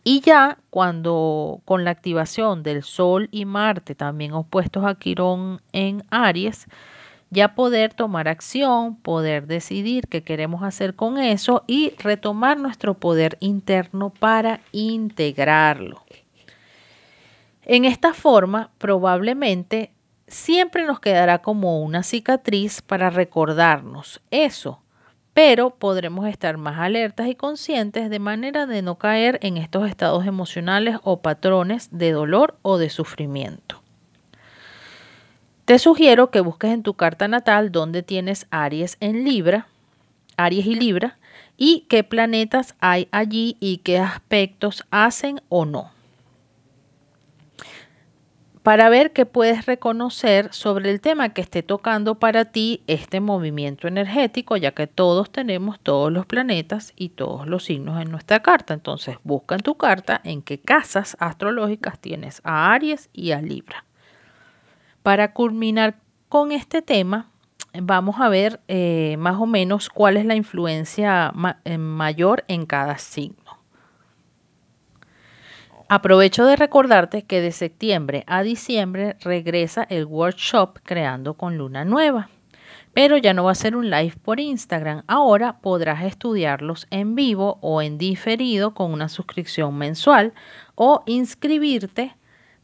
Y 0.05 0.21
ya 0.21 0.59
cuando 0.71 1.61
con 1.65 1.85
la 1.85 1.91
activación 1.91 2.63
del 2.63 2.85
Sol 2.85 3.29
y 3.33 3.45
Marte, 3.45 3.95
también 3.95 4.33
opuestos 4.33 4.85
a 4.85 4.95
Quirón 4.95 5.61
en 5.73 6.05
Aries, 6.11 6.69
ya 7.31 7.55
poder 7.55 7.95
tomar 7.95 8.29
acción, 8.29 8.97
poder 8.97 9.47
decidir 9.47 10.09
qué 10.09 10.23
queremos 10.23 10.63
hacer 10.63 10.95
con 10.95 11.19
eso 11.19 11.65
y 11.67 11.95
retomar 11.99 12.59
nuestro 12.59 12.95
poder 12.95 13.39
interno 13.41 14.11
para 14.11 14.61
integrarlo. 14.73 16.05
En 17.63 17.85
esta 17.85 18.15
forma, 18.15 18.71
probablemente 18.79 19.93
siempre 20.27 20.85
nos 20.85 20.99
quedará 20.99 21.39
como 21.39 21.81
una 21.83 22.03
cicatriz 22.03 22.83
para 22.83 23.11
recordarnos 23.11 24.21
eso, 24.31 24.83
pero 25.35 25.71
podremos 25.71 26.27
estar 26.27 26.57
más 26.57 26.81
alertas 26.81 27.29
y 27.29 27.37
conscientes 27.37 28.11
de 28.11 28.19
manera 28.19 28.67
de 28.67 28.83
no 28.83 28.97
caer 28.97 29.39
en 29.43 29.57
estos 29.57 29.89
estados 29.89 30.27
emocionales 30.27 30.97
o 31.05 31.21
patrones 31.23 31.89
de 31.93 32.11
dolor 32.11 32.59
o 32.63 32.79
de 32.79 32.91
sufrimiento. 32.91 33.81
Te 35.71 35.79
sugiero 35.79 36.33
que 36.33 36.41
busques 36.41 36.73
en 36.73 36.83
tu 36.83 36.95
carta 36.95 37.29
natal 37.29 37.71
dónde 37.71 38.03
tienes 38.03 38.49
Aries 38.51 38.97
en 38.99 39.23
Libra, 39.23 39.69
Aries 40.37 40.67
y 40.67 40.75
Libra, 40.75 41.17
y 41.57 41.87
qué 41.89 42.03
planetas 42.03 42.75
hay 42.81 43.07
allí 43.13 43.57
y 43.61 43.77
qué 43.77 44.01
aspectos 44.01 44.85
hacen 44.91 45.41
o 45.49 45.67
no 45.67 45.93
para 48.65 48.89
ver 48.89 49.13
qué 49.13 49.27
puedes 49.27 49.67
reconocer 49.67 50.53
sobre 50.53 50.91
el 50.91 51.01
tema 51.01 51.29
que 51.29 51.41
esté 51.41 51.63
tocando 51.63 52.17
para 52.17 52.47
ti 52.47 52.83
este 52.89 53.21
movimiento 53.21 53.87
energético, 53.87 54.57
ya 54.57 54.73
que 54.73 54.89
todos 54.89 55.31
tenemos 55.31 55.79
todos 55.79 56.11
los 56.11 56.27
planetas 56.27 56.93
y 56.97 57.11
todos 57.11 57.47
los 57.47 57.63
signos 57.63 58.03
en 58.03 58.11
nuestra 58.11 58.41
carta. 58.41 58.75
Entonces, 58.75 59.19
busca 59.23 59.55
en 59.55 59.63
tu 59.63 59.77
carta 59.77 60.21
en 60.25 60.43
qué 60.43 60.61
casas 60.61 61.17
astrológicas 61.21 62.01
tienes 62.01 62.41
a 62.43 62.73
Aries 62.73 63.09
y 63.13 63.31
a 63.31 63.41
Libra. 63.41 63.85
Para 65.03 65.33
culminar 65.33 65.99
con 66.29 66.53
este 66.53 66.83
tema, 66.83 67.31
vamos 67.73 68.17
a 68.21 68.29
ver 68.29 68.61
eh, 68.69 69.17
más 69.19 69.41
o 69.41 69.47
menos 69.47 69.89
cuál 69.89 70.17
es 70.17 70.27
la 70.27 70.35
influencia 70.35 71.33
eh, 71.65 71.79
mayor 71.79 72.45
en 72.49 72.67
cada 72.67 72.99
signo. 72.99 73.59
Aprovecho 75.89 76.45
de 76.47 76.55
recordarte 76.55 77.23
que 77.23 77.41
de 77.41 77.51
septiembre 77.51 78.23
a 78.29 78.43
diciembre 78.43 79.17
regresa 79.23 79.83
el 79.91 80.05
workshop 80.05 80.79
Creando 80.85 81.35
con 81.35 81.59
Luna 81.59 81.85
Nueva. 81.85 82.29
Pero 82.95 83.17
ya 83.17 83.35
no 83.35 83.45
va 83.45 83.53
a 83.53 83.57
ser 83.57 83.75
un 83.75 83.91
live 83.91 84.15
por 84.23 84.39
Instagram. 84.39 85.03
Ahora 85.09 85.59
podrás 85.61 86.05
estudiarlos 86.05 86.87
en 86.91 87.15
vivo 87.17 87.59
o 87.61 87.83
en 87.83 87.99
diferido 87.99 88.73
con 88.75 88.93
una 88.93 89.09
suscripción 89.09 89.79
mensual 89.79 90.33
o 90.77 91.03
inscribirte 91.07 92.17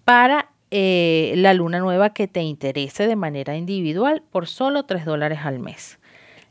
para 0.05 0.51
eh, 0.79 1.33
la 1.37 1.55
luna 1.55 1.79
nueva 1.79 2.11
que 2.11 2.29
te 2.29 2.43
interese 2.43 3.07
de 3.07 3.17
manera 3.17 3.57
individual 3.57 4.23
por 4.31 4.47
solo 4.47 4.83
3 4.83 5.07
dólares 5.07 5.39
al 5.43 5.59
mes. 5.59 5.99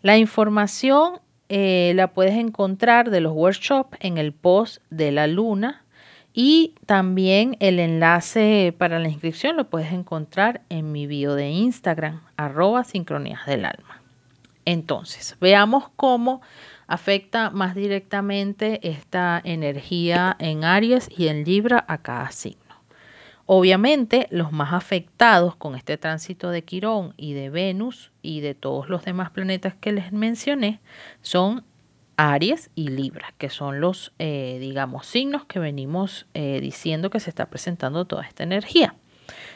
La 0.02 0.18
información 0.18 1.20
eh, 1.48 1.92
la 1.94 2.08
puedes 2.08 2.34
encontrar 2.34 3.12
de 3.12 3.22
los 3.22 3.34
workshops 3.34 3.96
en 4.00 4.18
el 4.18 4.34
post 4.34 4.82
de 4.90 5.12
la 5.12 5.28
luna 5.28 5.84
y 6.34 6.74
también 6.88 7.56
el 7.60 7.80
enlace 7.80 8.74
para 8.76 8.98
la 8.98 9.10
inscripción 9.10 9.58
lo 9.58 9.70
puedes 9.70 9.94
encontrar 9.94 10.62
en 10.70 10.92
mi 10.92 11.06
bio 11.06 11.36
de 11.36 11.52
Instagram, 11.52 12.22
arroba 12.36 12.84
sincronías 12.84 13.46
del 13.46 13.64
alma. 13.64 14.02
Entonces, 14.66 15.38
veamos 15.40 15.92
cómo 15.96 16.42
afecta 16.88 17.52
más 17.52 17.76
directamente 17.76 18.80
esta 18.90 19.40
energía 19.44 20.36
en 20.40 20.64
Aries 20.64 21.12
y 21.16 21.28
en 21.28 21.44
Libra 21.44 21.86
a 21.88 22.00
cada 22.00 22.32
signo. 22.32 22.65
Obviamente, 23.48 24.28
los 24.32 24.52
más 24.52 24.74
afectados 24.74 25.56
con 25.56 25.76
este 25.76 25.98
tránsito 25.98 26.50
de 26.50 26.64
Quirón 26.64 27.14
y 27.16 27.34
de 27.34 27.52
Venus 27.52 28.12
y 28.24 28.42
de 28.42 28.56
todos 28.56 28.90
los 28.90 29.06
demás 29.06 29.30
planetas 29.30 29.76
que 29.76 29.92
les 29.92 30.12
mencioné 30.12 30.80
son 31.22 31.64
Aries 32.18 32.72
y 32.74 32.88
Libra, 32.88 33.36
que 33.38 33.50
son 33.50 33.82
los, 33.82 34.14
eh, 34.18 34.58
digamos, 34.60 35.06
signos 35.06 35.46
que 35.46 35.60
venimos 35.60 36.26
eh, 36.34 36.60
diciendo 36.60 37.12
que 37.12 37.20
se 37.20 37.30
está 37.30 37.46
presentando 37.46 38.06
toda 38.06 38.24
esta 38.24 38.44
energía. 38.44 38.96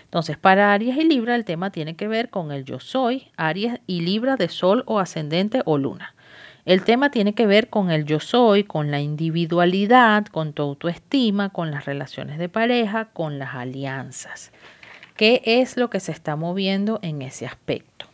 Entonces, 0.03 0.37
para 0.37 0.73
Aries 0.73 0.97
y 0.97 1.03
Libra 1.03 1.35
el 1.35 1.45
tema 1.45 1.71
tiene 1.71 1.95
que 1.95 2.07
ver 2.07 2.29
con 2.29 2.51
el 2.51 2.65
yo 2.65 2.79
soy, 2.79 3.31
Aries 3.37 3.79
y 3.87 4.01
Libra 4.01 4.35
de 4.35 4.49
Sol 4.49 4.83
o 4.85 4.99
ascendente 4.99 5.61
o 5.65 5.77
luna. 5.79 6.15
El 6.69 6.83
tema 6.83 7.09
tiene 7.09 7.33
que 7.33 7.47
ver 7.47 7.71
con 7.71 7.89
el 7.89 8.05
yo 8.05 8.19
soy, 8.19 8.63
con 8.63 8.91
la 8.91 9.01
individualidad, 9.01 10.27
con 10.27 10.53
tu 10.53 10.61
autoestima, 10.61 11.49
con 11.49 11.71
las 11.71 11.85
relaciones 11.85 12.37
de 12.37 12.47
pareja, 12.47 13.05
con 13.05 13.39
las 13.39 13.55
alianzas. 13.55 14.51
¿Qué 15.17 15.41
es 15.43 15.77
lo 15.77 15.89
que 15.89 15.99
se 15.99 16.11
está 16.11 16.35
moviendo 16.35 16.99
en 17.01 17.23
ese 17.23 17.47
aspecto? 17.47 18.05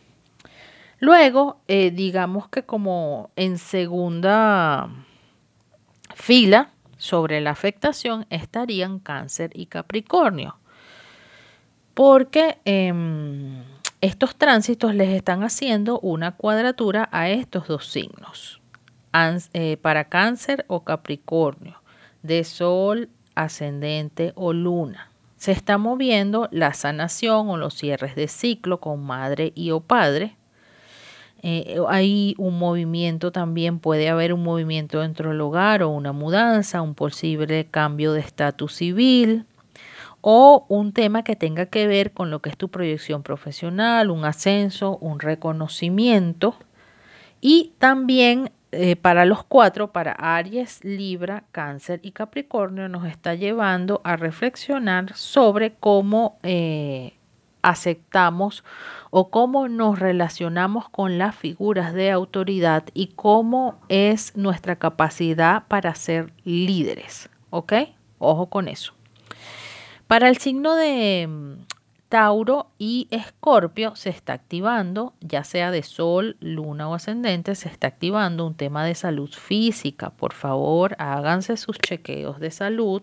Luego, 1.00 1.60
eh, 1.68 1.90
digamos 1.90 2.48
que 2.48 2.62
como 2.62 3.28
en 3.36 3.58
segunda 3.58 4.88
fila 6.14 6.70
sobre 6.96 7.42
la 7.42 7.50
afectación 7.50 8.24
estarían 8.30 9.00
cáncer 9.00 9.50
y 9.52 9.66
capricornio, 9.66 10.56
porque 11.92 12.56
em, 12.64 13.62
estos 14.06 14.36
tránsitos 14.36 14.94
les 14.94 15.08
están 15.10 15.42
haciendo 15.42 15.98
una 16.00 16.36
cuadratura 16.36 17.08
a 17.12 17.28
estos 17.28 17.66
dos 17.66 17.86
signos, 17.88 18.60
eh, 19.52 19.76
para 19.78 20.08
cáncer 20.08 20.64
o 20.68 20.84
capricornio, 20.84 21.82
de 22.22 22.44
sol, 22.44 23.08
ascendente 23.34 24.32
o 24.36 24.52
luna. 24.52 25.10
Se 25.36 25.52
está 25.52 25.76
moviendo 25.76 26.48
la 26.52 26.72
sanación 26.72 27.48
o 27.50 27.56
los 27.56 27.74
cierres 27.74 28.14
de 28.14 28.28
ciclo 28.28 28.80
con 28.80 29.02
madre 29.02 29.52
y 29.54 29.70
o 29.72 29.80
padre 29.80 30.36
eh, 31.42 31.78
hay 31.88 32.34
un 32.38 32.58
movimiento 32.58 33.30
también, 33.30 33.78
puede 33.78 34.08
haber 34.08 34.32
un 34.32 34.42
movimiento 34.42 35.00
dentro 35.00 35.30
del 35.30 35.40
hogar 35.40 35.82
o 35.82 35.90
una 35.90 36.12
mudanza, 36.12 36.80
un 36.80 36.94
posible 36.94 37.66
cambio 37.66 38.12
de 38.12 38.20
estatus 38.20 38.74
civil 38.74 39.46
o 40.28 40.66
un 40.68 40.92
tema 40.92 41.22
que 41.22 41.36
tenga 41.36 41.66
que 41.66 41.86
ver 41.86 42.10
con 42.10 42.32
lo 42.32 42.40
que 42.42 42.50
es 42.50 42.56
tu 42.56 42.68
proyección 42.68 43.22
profesional, 43.22 44.10
un 44.10 44.24
ascenso, 44.24 44.98
un 44.98 45.20
reconocimiento. 45.20 46.56
Y 47.40 47.74
también 47.78 48.50
eh, 48.72 48.96
para 48.96 49.24
los 49.24 49.44
cuatro, 49.44 49.92
para 49.92 50.10
Aries, 50.10 50.82
Libra, 50.82 51.44
Cáncer 51.52 52.00
y 52.02 52.10
Capricornio, 52.10 52.88
nos 52.88 53.06
está 53.06 53.36
llevando 53.36 54.00
a 54.02 54.16
reflexionar 54.16 55.14
sobre 55.14 55.74
cómo 55.74 56.40
eh, 56.42 57.14
aceptamos 57.62 58.64
o 59.10 59.30
cómo 59.30 59.68
nos 59.68 60.00
relacionamos 60.00 60.88
con 60.88 61.18
las 61.18 61.36
figuras 61.36 61.94
de 61.94 62.10
autoridad 62.10 62.82
y 62.94 63.12
cómo 63.14 63.78
es 63.88 64.36
nuestra 64.36 64.74
capacidad 64.74 65.68
para 65.68 65.94
ser 65.94 66.32
líderes. 66.42 67.30
¿Ok? 67.50 67.74
Ojo 68.18 68.46
con 68.46 68.66
eso. 68.66 68.95
Para 70.06 70.28
el 70.28 70.38
signo 70.38 70.76
de 70.76 71.26
mm, 71.26 71.66
Tauro 72.08 72.70
y 72.78 73.08
Escorpio 73.10 73.96
se 73.96 74.10
está 74.10 74.34
activando, 74.34 75.14
ya 75.20 75.42
sea 75.42 75.72
de 75.72 75.82
Sol, 75.82 76.36
Luna 76.38 76.88
o 76.88 76.94
Ascendente, 76.94 77.56
se 77.56 77.68
está 77.68 77.88
activando 77.88 78.46
un 78.46 78.54
tema 78.54 78.84
de 78.84 78.94
salud 78.94 79.30
física. 79.30 80.10
Por 80.10 80.32
favor, 80.32 80.94
háganse 81.00 81.56
sus 81.56 81.78
chequeos 81.78 82.38
de 82.38 82.52
salud 82.52 83.02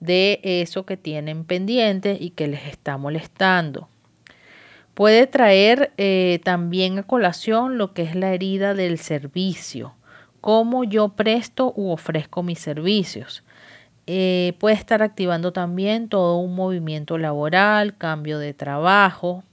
de 0.00 0.40
eso 0.42 0.84
que 0.84 0.98
tienen 0.98 1.44
pendiente 1.44 2.18
y 2.20 2.30
que 2.30 2.46
les 2.46 2.66
está 2.66 2.98
molestando. 2.98 3.88
Puede 4.92 5.26
traer 5.26 5.92
eh, 5.96 6.40
también 6.44 6.98
a 6.98 7.02
colación 7.04 7.78
lo 7.78 7.94
que 7.94 8.02
es 8.02 8.14
la 8.14 8.34
herida 8.34 8.74
del 8.74 8.98
servicio, 8.98 9.94
cómo 10.42 10.84
yo 10.84 11.08
presto 11.10 11.72
u 11.74 11.90
ofrezco 11.90 12.42
mis 12.42 12.58
servicios. 12.58 13.44
Eh, 14.10 14.54
puede 14.58 14.74
estar 14.74 15.02
activando 15.02 15.52
también 15.52 16.08
todo 16.08 16.38
un 16.38 16.54
movimiento 16.54 17.18
laboral, 17.18 17.94
cambio 17.98 18.38
de 18.38 18.54
trabajo. 18.54 19.44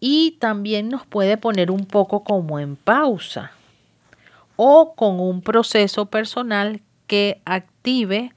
Y 0.00 0.32
también 0.40 0.88
nos 0.88 1.06
puede 1.06 1.36
poner 1.36 1.70
un 1.70 1.86
poco 1.86 2.24
como 2.24 2.58
en 2.58 2.74
pausa 2.74 3.52
o 4.56 4.94
con 4.96 5.20
un 5.20 5.42
proceso 5.42 6.06
personal 6.06 6.80
que 7.06 7.40
active 7.44 8.32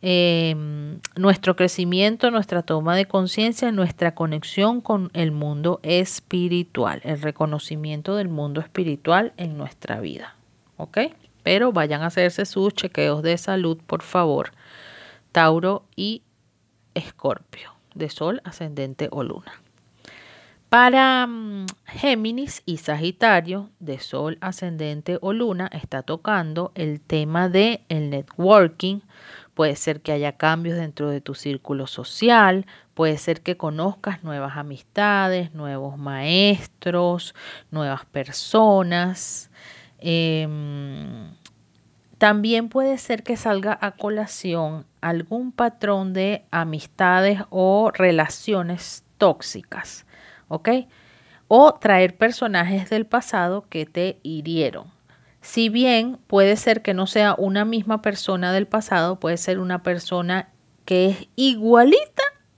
em, 0.00 1.00
nuestro 1.16 1.56
crecimiento, 1.56 2.30
nuestra 2.30 2.62
toma 2.62 2.94
de 2.94 3.06
conciencia, 3.06 3.72
nuestra 3.72 4.14
conexión 4.14 4.80
con 4.80 5.10
el 5.12 5.32
mundo 5.32 5.80
espiritual, 5.82 7.00
el 7.02 7.20
reconocimiento 7.20 8.14
del 8.14 8.28
mundo 8.28 8.60
espiritual 8.60 9.32
en 9.36 9.58
nuestra 9.58 9.98
vida. 9.98 10.36
¿Ok? 10.76 10.98
Pero 11.42 11.72
vayan 11.72 12.02
a 12.02 12.06
hacerse 12.06 12.44
sus 12.44 12.74
chequeos 12.74 13.22
de 13.22 13.38
salud, 13.38 13.78
por 13.86 14.02
favor. 14.02 14.52
Tauro 15.32 15.84
y 15.96 16.22
Escorpio, 16.94 17.72
de 17.94 18.10
Sol, 18.10 18.40
Ascendente 18.44 19.08
o 19.10 19.22
Luna. 19.22 19.52
Para 20.70 21.26
mm, 21.26 21.66
Géminis 21.86 22.62
y 22.64 22.76
Sagitario, 22.76 23.70
de 23.80 23.98
Sol, 23.98 24.38
Ascendente 24.40 25.18
o 25.20 25.32
Luna, 25.32 25.68
está 25.72 26.02
tocando 26.02 26.70
el 26.76 27.00
tema 27.00 27.48
de 27.48 27.84
el 27.88 28.08
networking. 28.10 29.00
Puede 29.54 29.74
ser 29.74 30.00
que 30.00 30.12
haya 30.12 30.36
cambios 30.36 30.78
dentro 30.78 31.10
de 31.10 31.20
tu 31.20 31.34
círculo 31.34 31.88
social, 31.88 32.66
puede 32.94 33.18
ser 33.18 33.40
que 33.40 33.56
conozcas 33.56 34.22
nuevas 34.22 34.56
amistades, 34.56 35.52
nuevos 35.54 35.98
maestros, 35.98 37.34
nuevas 37.72 38.04
personas. 38.06 39.50
Em, 40.00 41.34
también 42.18 42.68
puede 42.68 42.98
ser 42.98 43.22
que 43.22 43.36
salga 43.36 43.78
a 43.80 43.92
colación 43.92 44.86
algún 45.00 45.52
patrón 45.52 46.12
de 46.12 46.44
amistades 46.50 47.40
o 47.50 47.90
relaciones 47.92 49.04
tóxicas, 49.18 50.06
¿ok? 50.48 50.68
O 51.48 51.74
traer 51.74 52.16
personajes 52.16 52.90
del 52.90 53.06
pasado 53.06 53.66
que 53.68 53.86
te 53.86 54.18
hirieron. 54.22 54.86
Si 55.40 55.68
bien 55.68 56.18
puede 56.26 56.56
ser 56.56 56.82
que 56.82 56.94
no 56.94 57.06
sea 57.06 57.34
una 57.38 57.64
misma 57.64 58.02
persona 58.02 58.52
del 58.52 58.66
pasado, 58.66 59.18
puede 59.18 59.36
ser 59.36 59.58
una 59.58 59.82
persona 59.82 60.50
que 60.84 61.06
es 61.06 61.28
igualita 61.36 62.09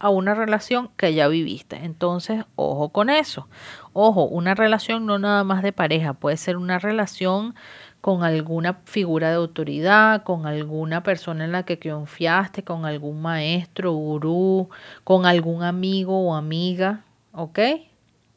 a 0.03 0.11
una 0.11 0.35
relación 0.35 0.91
que 0.97 1.15
ya 1.15 1.29
viviste. 1.29 1.77
Entonces, 1.77 2.45
ojo 2.57 2.89
con 2.89 3.09
eso. 3.09 3.49
Ojo, 3.93 4.25
una 4.25 4.57
relación 4.57 5.07
no 5.07 5.21
nada 5.21 5.45
más 5.45 5.63
de 5.63 5.73
pareja, 5.73 6.13
puede 6.13 6.37
ser 6.37 6.57
una 6.57 6.81
relación 6.81 7.55
con 8.01 8.25
alguna 8.25 8.81
figura 8.85 9.29
de 9.29 9.37
autoridad, 9.37 10.25
con 10.25 10.47
alguna 10.47 11.05
persona 11.05 11.45
en 11.45 11.53
la 11.53 11.63
que 11.63 11.79
confiaste, 11.79 12.65
con 12.65 12.85
algún 12.85 13.23
maestro, 13.23 13.93
gurú, 13.93 14.71
con 15.05 15.25
algún 15.25 15.63
amigo 15.63 16.19
o 16.19 16.35
amiga, 16.35 17.05
¿ok? 17.33 17.61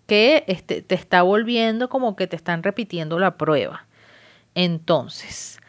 Que 0.06 0.44
este, 0.46 0.84
te 0.84 0.94
está 0.94 1.24
volviendo 1.24 1.90
como 1.90 2.16
que 2.16 2.28
te 2.28 2.36
están 2.36 2.62
repitiendo 2.62 3.18
la 3.18 3.38
prueba. 3.38 3.88
Entonces, 4.54 5.60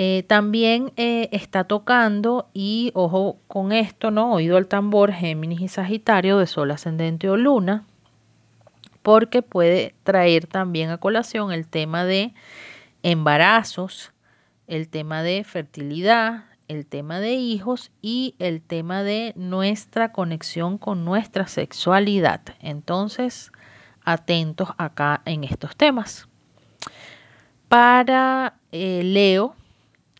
eh, 0.00 0.22
también 0.28 0.92
eh, 0.96 1.28
está 1.32 1.64
tocando, 1.64 2.48
y 2.54 2.92
ojo 2.94 3.40
con 3.48 3.72
esto, 3.72 4.12
¿no? 4.12 4.32
Oído 4.32 4.56
al 4.56 4.68
tambor, 4.68 5.12
Géminis 5.12 5.60
y 5.60 5.66
Sagitario 5.66 6.38
de 6.38 6.46
Sol 6.46 6.70
ascendente 6.70 7.28
o 7.28 7.36
Luna, 7.36 7.84
porque 9.02 9.42
puede 9.42 9.96
traer 10.04 10.46
también 10.46 10.90
a 10.90 10.98
colación 10.98 11.50
el 11.50 11.66
tema 11.66 12.04
de 12.04 12.32
embarazos, 13.02 14.12
el 14.68 14.88
tema 14.88 15.24
de 15.24 15.42
fertilidad, 15.42 16.44
el 16.68 16.86
tema 16.86 17.18
de 17.18 17.32
hijos 17.32 17.90
y 18.00 18.36
el 18.38 18.62
tema 18.62 19.02
de 19.02 19.32
nuestra 19.34 20.12
conexión 20.12 20.78
con 20.78 21.04
nuestra 21.04 21.48
sexualidad. 21.48 22.42
Entonces, 22.60 23.50
atentos 24.04 24.68
acá 24.78 25.22
en 25.24 25.42
estos 25.42 25.74
temas. 25.74 26.28
Para 27.68 28.54
eh, 28.70 29.02
Leo, 29.02 29.56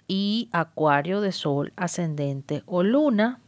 y 0.08 0.48
Acuario 0.52 1.20
de 1.20 1.32
Sol, 1.32 1.72
Ascendente 1.76 2.62
o 2.66 2.82
Luna. 2.82 3.38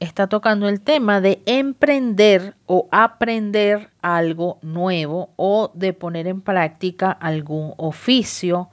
Está 0.00 0.28
tocando 0.28 0.68
el 0.68 0.80
tema 0.80 1.20
de 1.20 1.42
emprender 1.46 2.54
o 2.66 2.88
aprender 2.92 3.90
algo 4.02 4.58
nuevo 4.62 5.30
o 5.36 5.72
de 5.74 5.92
poner 5.92 6.26
en 6.28 6.40
práctica 6.40 7.10
algún 7.10 7.74
oficio. 7.76 8.68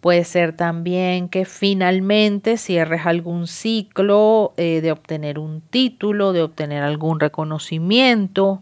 Puede 0.00 0.24
ser 0.24 0.56
también 0.56 1.28
que 1.28 1.44
finalmente 1.44 2.56
cierres 2.56 3.06
algún 3.06 3.46
ciclo 3.46 4.52
eh, 4.56 4.80
de 4.80 4.90
obtener 4.90 5.38
un 5.38 5.60
título, 5.60 6.32
de 6.32 6.42
obtener 6.42 6.82
algún 6.82 7.20
reconocimiento. 7.20 8.60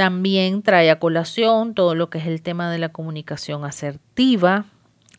También 0.00 0.62
trae 0.62 0.90
a 0.90 0.98
colación 0.98 1.74
todo 1.74 1.94
lo 1.94 2.08
que 2.08 2.16
es 2.16 2.26
el 2.26 2.40
tema 2.40 2.70
de 2.70 2.78
la 2.78 2.88
comunicación 2.88 3.66
asertiva. 3.66 4.64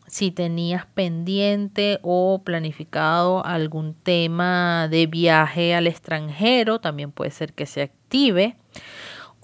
Si 0.08 0.32
tenías 0.32 0.86
pendiente 0.86 2.00
o 2.02 2.42
planificado 2.44 3.46
algún 3.46 3.94
tema 3.94 4.88
de 4.88 5.06
viaje 5.06 5.76
al 5.76 5.86
extranjero, 5.86 6.80
también 6.80 7.12
puede 7.12 7.30
ser 7.30 7.52
que 7.52 7.64
se 7.64 7.82
active. 7.82 8.56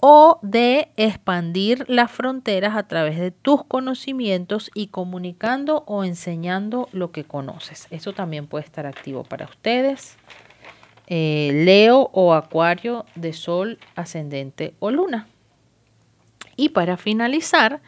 O 0.01 0.39
de 0.41 0.91
expandir 0.97 1.85
las 1.87 2.11
fronteras 2.11 2.75
a 2.75 2.89
través 2.89 3.17
de 3.17 3.31
tus 3.31 3.63
conocimientos 3.63 4.69
y 4.75 4.87
comunicando 4.87 5.85
o 5.87 6.03
enseñando 6.03 6.89
lo 6.91 7.13
que 7.13 7.23
conoces. 7.23 7.87
Eso 7.91 8.11
también 8.11 8.45
puede 8.47 8.65
estar 8.65 8.85
activo 8.85 9.23
para 9.23 9.45
ustedes. 9.45 10.17
Eh, 11.09 11.49
Leo 11.65 12.09
o 12.13 12.33
Acuario 12.33 13.05
de 13.15 13.33
Sol, 13.33 13.79
Ascendente 13.95 14.75
o 14.79 14.91
Luna. 14.91 15.27
Y 16.55 16.69
para 16.69 16.97
finalizar, 16.97 17.81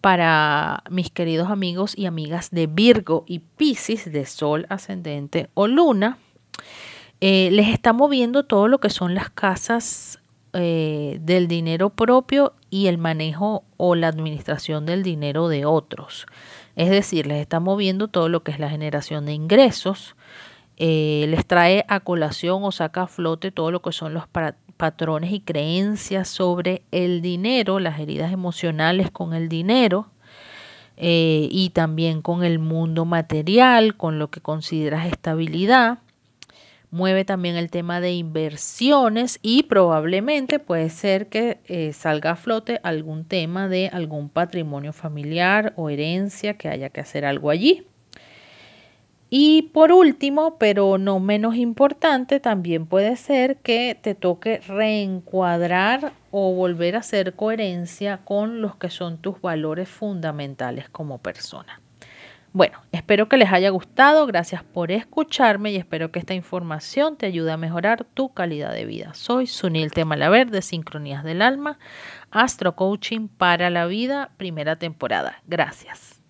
para 0.00 0.82
mis 0.90 1.10
queridos 1.10 1.50
amigos 1.50 1.96
y 1.96 2.06
amigas 2.06 2.50
de 2.50 2.66
Virgo 2.66 3.24
y 3.28 3.38
Pisces 3.38 4.10
de 4.10 4.26
Sol, 4.26 4.66
Ascendente 4.68 5.48
o 5.54 5.68
Luna, 5.68 6.18
eh, 7.20 7.50
les 7.52 7.68
está 7.68 7.92
moviendo 7.92 8.44
todo 8.44 8.66
lo 8.66 8.80
que 8.80 8.90
son 8.90 9.14
las 9.14 9.30
casas 9.30 10.18
eh, 10.54 11.18
del 11.20 11.46
dinero 11.46 11.90
propio 11.90 12.52
y 12.68 12.88
el 12.88 12.98
manejo 12.98 13.62
o 13.76 13.94
la 13.94 14.08
administración 14.08 14.84
del 14.84 15.04
dinero 15.04 15.46
de 15.46 15.64
otros. 15.64 16.26
Es 16.74 16.90
decir, 16.90 17.28
les 17.28 17.40
está 17.40 17.60
moviendo 17.60 18.08
todo 18.08 18.28
lo 18.28 18.42
que 18.42 18.50
es 18.50 18.58
la 18.58 18.68
generación 18.68 19.24
de 19.24 19.32
ingresos, 19.32 20.16
eh, 20.76 21.26
les 21.28 21.46
trae 21.46 21.84
a 21.88 22.00
colación 22.00 22.64
o 22.64 22.72
saca 22.72 23.02
a 23.02 23.06
flote 23.06 23.50
todo 23.50 23.70
lo 23.70 23.82
que 23.82 23.92
son 23.92 24.14
los 24.14 24.24
patrones 24.76 25.32
y 25.32 25.40
creencias 25.40 26.28
sobre 26.28 26.82
el 26.90 27.22
dinero, 27.22 27.78
las 27.78 28.00
heridas 28.00 28.32
emocionales 28.32 29.10
con 29.10 29.34
el 29.34 29.48
dinero 29.48 30.08
eh, 30.96 31.48
y 31.50 31.70
también 31.70 32.22
con 32.22 32.42
el 32.42 32.58
mundo 32.58 33.04
material, 33.04 33.96
con 33.96 34.18
lo 34.18 34.30
que 34.30 34.40
consideras 34.40 35.06
estabilidad. 35.06 35.98
Mueve 36.90 37.24
también 37.24 37.56
el 37.56 37.70
tema 37.70 38.00
de 38.00 38.12
inversiones 38.12 39.38
y 39.40 39.62
probablemente 39.62 40.58
puede 40.58 40.90
ser 40.90 41.28
que 41.28 41.60
eh, 41.66 41.92
salga 41.94 42.32
a 42.32 42.36
flote 42.36 42.80
algún 42.82 43.24
tema 43.24 43.68
de 43.68 43.88
algún 43.88 44.28
patrimonio 44.28 44.92
familiar 44.92 45.72
o 45.76 45.88
herencia 45.88 46.58
que 46.58 46.68
haya 46.68 46.90
que 46.90 47.00
hacer 47.00 47.24
algo 47.24 47.48
allí. 47.48 47.86
Y 49.34 49.70
por 49.72 49.92
último, 49.92 50.58
pero 50.58 50.98
no 50.98 51.18
menos 51.18 51.56
importante, 51.56 52.38
también 52.38 52.84
puede 52.84 53.16
ser 53.16 53.56
que 53.56 53.98
te 53.98 54.14
toque 54.14 54.58
reencuadrar 54.58 56.12
o 56.30 56.52
volver 56.52 56.96
a 56.96 56.98
hacer 56.98 57.34
coherencia 57.34 58.18
con 58.26 58.60
los 58.60 58.76
que 58.76 58.90
son 58.90 59.16
tus 59.16 59.40
valores 59.40 59.88
fundamentales 59.88 60.90
como 60.90 61.16
persona. 61.16 61.80
Bueno, 62.52 62.82
espero 62.92 63.30
que 63.30 63.38
les 63.38 63.50
haya 63.50 63.70
gustado, 63.70 64.26
gracias 64.26 64.64
por 64.64 64.92
escucharme 64.92 65.72
y 65.72 65.76
espero 65.76 66.12
que 66.12 66.18
esta 66.18 66.34
información 66.34 67.16
te 67.16 67.24
ayude 67.24 67.52
a 67.52 67.56
mejorar 67.56 68.04
tu 68.04 68.34
calidad 68.34 68.74
de 68.74 68.84
vida. 68.84 69.14
Soy 69.14 69.46
Sunil 69.46 69.92
Temalaver 69.92 70.50
de 70.50 70.60
Sincronías 70.60 71.24
del 71.24 71.40
Alma, 71.40 71.78
Astro 72.30 72.76
Coaching 72.76 73.28
para 73.28 73.70
la 73.70 73.86
Vida, 73.86 74.32
primera 74.36 74.76
temporada. 74.76 75.40
Gracias. 75.46 76.21